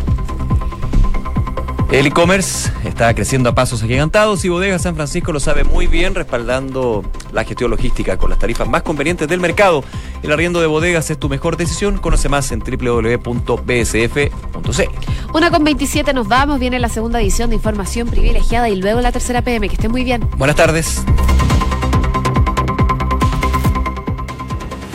El 1.91 2.07
e-commerce 2.07 2.71
está 2.85 3.13
creciendo 3.13 3.49
a 3.49 3.55
pasos 3.55 3.83
agigantados 3.83 4.45
y 4.45 4.49
Bodega 4.49 4.79
San 4.79 4.95
Francisco 4.95 5.33
lo 5.33 5.41
sabe 5.41 5.65
muy 5.65 5.87
bien, 5.87 6.15
respaldando 6.15 7.03
la 7.33 7.43
gestión 7.43 7.69
logística 7.69 8.17
con 8.17 8.29
las 8.29 8.39
tarifas 8.39 8.69
más 8.69 8.81
convenientes 8.81 9.27
del 9.27 9.41
mercado. 9.41 9.83
El 10.23 10.31
arriendo 10.31 10.61
de 10.61 10.67
bodegas 10.67 11.09
es 11.09 11.17
tu 11.17 11.27
mejor 11.27 11.57
decisión. 11.57 11.97
Conoce 11.97 12.29
más 12.29 12.53
en 12.53 12.59
www.bsf.c. 12.59 14.29
Una 15.33 15.51
con 15.51 15.65
27 15.65 16.13
nos 16.13 16.29
vamos. 16.29 16.59
Viene 16.59 16.79
la 16.79 16.87
segunda 16.87 17.19
edición 17.19 17.49
de 17.49 17.57
Información 17.57 18.07
Privilegiada 18.07 18.69
y 18.69 18.77
luego 18.77 19.01
la 19.01 19.11
tercera 19.11 19.41
PM. 19.41 19.67
Que 19.67 19.75
esté 19.75 19.89
muy 19.89 20.05
bien. 20.05 20.25
Buenas 20.37 20.55
tardes. 20.55 21.03